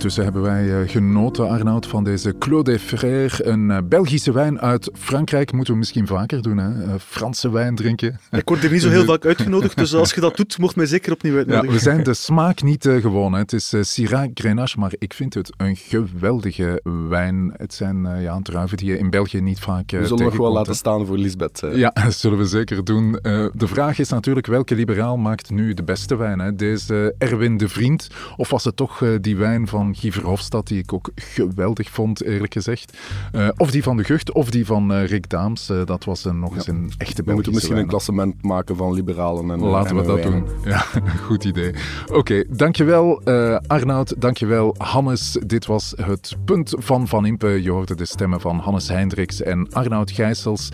Intussen 0.00 0.24
hebben 0.24 0.42
wij 0.42 0.82
eh, 0.82 0.88
genoten, 0.88 1.48
Arnoud, 1.48 1.86
van 1.86 2.04
deze 2.04 2.34
Claude 2.38 2.78
Frère, 2.78 3.46
een 3.46 3.70
eh, 3.70 3.78
Belgische 3.84 4.32
wijn 4.32 4.60
uit 4.60 4.90
Frankrijk. 4.94 5.52
Moeten 5.52 5.72
we 5.72 5.78
misschien 5.78 6.06
vaker 6.06 6.42
doen, 6.42 6.56
hè? 6.56 6.84
Eh, 6.84 6.94
Franse 6.98 7.50
wijn 7.50 7.74
drinken. 7.74 8.20
Ik 8.30 8.48
word 8.48 8.64
er 8.64 8.70
niet 8.70 8.82
zo 8.82 8.88
heel 8.88 9.04
vaak 9.12 9.24
uitgenodigd, 9.24 9.76
dus 9.76 9.94
als 9.94 10.12
je 10.12 10.20
dat 10.20 10.36
doet, 10.36 10.58
mocht 10.58 10.76
mij 10.76 10.86
zeker 10.86 11.12
opnieuw 11.12 11.36
uitnodigen. 11.36 11.68
Ja, 11.68 11.74
we 11.74 11.78
zijn 11.78 12.02
de 12.02 12.14
smaak 12.14 12.62
niet 12.62 12.88
gewoon. 13.00 13.32
Het 13.32 13.52
is 13.52 13.74
Syrah 13.80 14.30
Grenache, 14.34 14.78
maar 14.78 14.92
ik 14.98 15.14
vind 15.14 15.34
het 15.34 15.52
een 15.56 15.76
geweldige 15.76 16.80
wijn. 17.08 17.54
Het 17.56 17.74
zijn 17.74 18.20
ja, 18.20 18.40
druiven 18.42 18.76
die 18.76 18.86
je 18.86 18.98
in 18.98 19.10
België 19.10 19.40
niet 19.40 19.60
vaak 19.60 19.90
We 19.90 20.06
zullen 20.06 20.24
nog 20.24 20.36
wel 20.36 20.52
laten 20.52 20.74
staan 20.74 21.06
voor 21.06 21.18
Lisbeth. 21.18 21.62
Ja, 21.72 21.90
dat 22.04 22.14
zullen 22.14 22.38
we 22.38 22.46
zeker 22.46 22.84
doen. 22.84 23.12
de 23.52 23.66
vraag 23.66 23.98
is 23.98 24.08
natuurlijk, 24.08 24.46
welke 24.46 24.74
liberaal 24.74 25.16
maakt 25.16 25.50
nu 25.50 25.74
de 25.74 25.84
beste 25.84 26.16
wijn? 26.16 26.38
Hè? 26.38 26.54
Deze 26.54 27.14
Erwin 27.18 27.56
de 27.56 27.68
Vriend, 27.68 28.08
of 28.36 28.50
was 28.50 28.64
het 28.64 28.76
toch 28.76 29.02
die 29.20 29.36
wijn 29.36 29.68
van 29.68 29.89
Guy 29.96 30.12
Verhofstadt, 30.12 30.68
die 30.68 30.78
ik 30.78 30.92
ook 30.92 31.10
geweldig 31.14 31.90
vond, 31.90 32.22
eerlijk 32.22 32.52
gezegd. 32.52 32.98
Uh, 33.32 33.48
of 33.56 33.70
die 33.70 33.82
van 33.82 33.96
de 33.96 34.04
Gucht, 34.04 34.32
of 34.32 34.50
die 34.50 34.66
van 34.66 34.92
uh, 34.92 35.06
Rick 35.06 35.28
Daams. 35.28 35.70
Uh, 35.70 35.84
dat 35.84 36.04
was 36.04 36.24
nog 36.24 36.54
eens 36.54 36.66
een 36.66 36.92
echte 36.98 37.22
We 37.22 37.32
moeten 37.32 37.52
misschien 37.52 37.76
een 37.76 37.86
klassement 37.86 38.42
maken 38.42 38.76
van 38.76 38.92
liberalen 38.92 39.50
en 39.50 39.60
Laten 39.60 39.96
we 39.96 40.02
dat 40.02 40.22
doen. 40.22 40.46
Ja, 40.64 40.84
goed 41.26 41.44
idee. 41.44 41.74
Oké, 42.06 42.18
okay, 42.18 42.46
dankjewel 42.50 43.22
Arnoud, 43.66 44.14
dankjewel 44.18 44.74
Hannes. 44.78 45.38
Dit 45.46 45.66
was 45.66 45.94
het 45.96 46.36
punt 46.44 46.74
van 46.78 47.08
Van 47.08 47.26
Impe. 47.26 47.62
Je 47.62 47.70
hoorde 47.70 47.94
de 47.94 48.04
stemmen 48.04 48.40
van 48.40 48.58
Hannes 48.58 48.88
Hendricks 48.88 49.42
en 49.42 49.72
Arnoud 49.72 50.10
Gijsels. 50.10 50.68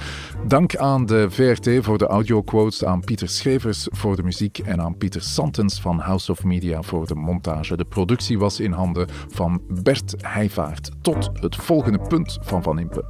Dank 0.46 0.76
aan 0.76 1.06
de 1.06 1.26
VRT 1.30 1.84
voor 1.84 1.98
de 1.98 2.06
audioquotes, 2.06 2.84
aan 2.84 3.00
Pieter 3.00 3.28
Schrevers 3.28 3.88
voor 3.90 4.16
de 4.16 4.22
muziek 4.22 4.58
en 4.58 4.80
aan 4.80 4.96
Pieter 4.96 5.22
Santens 5.22 5.80
van 5.80 5.98
House 5.98 6.30
of 6.30 6.44
Media 6.44 6.82
voor 6.82 7.06
de 7.06 7.14
montage. 7.14 7.76
De 7.76 7.84
productie 7.84 8.38
was 8.38 8.60
in 8.60 8.72
handen 8.72 9.05
van 9.28 9.62
Bert 9.82 10.14
Heijvaart. 10.20 10.90
Tot 11.00 11.30
het 11.40 11.56
volgende 11.56 11.98
punt 12.08 12.38
van 12.40 12.62
Van 12.62 12.78
Impe. 12.78 13.04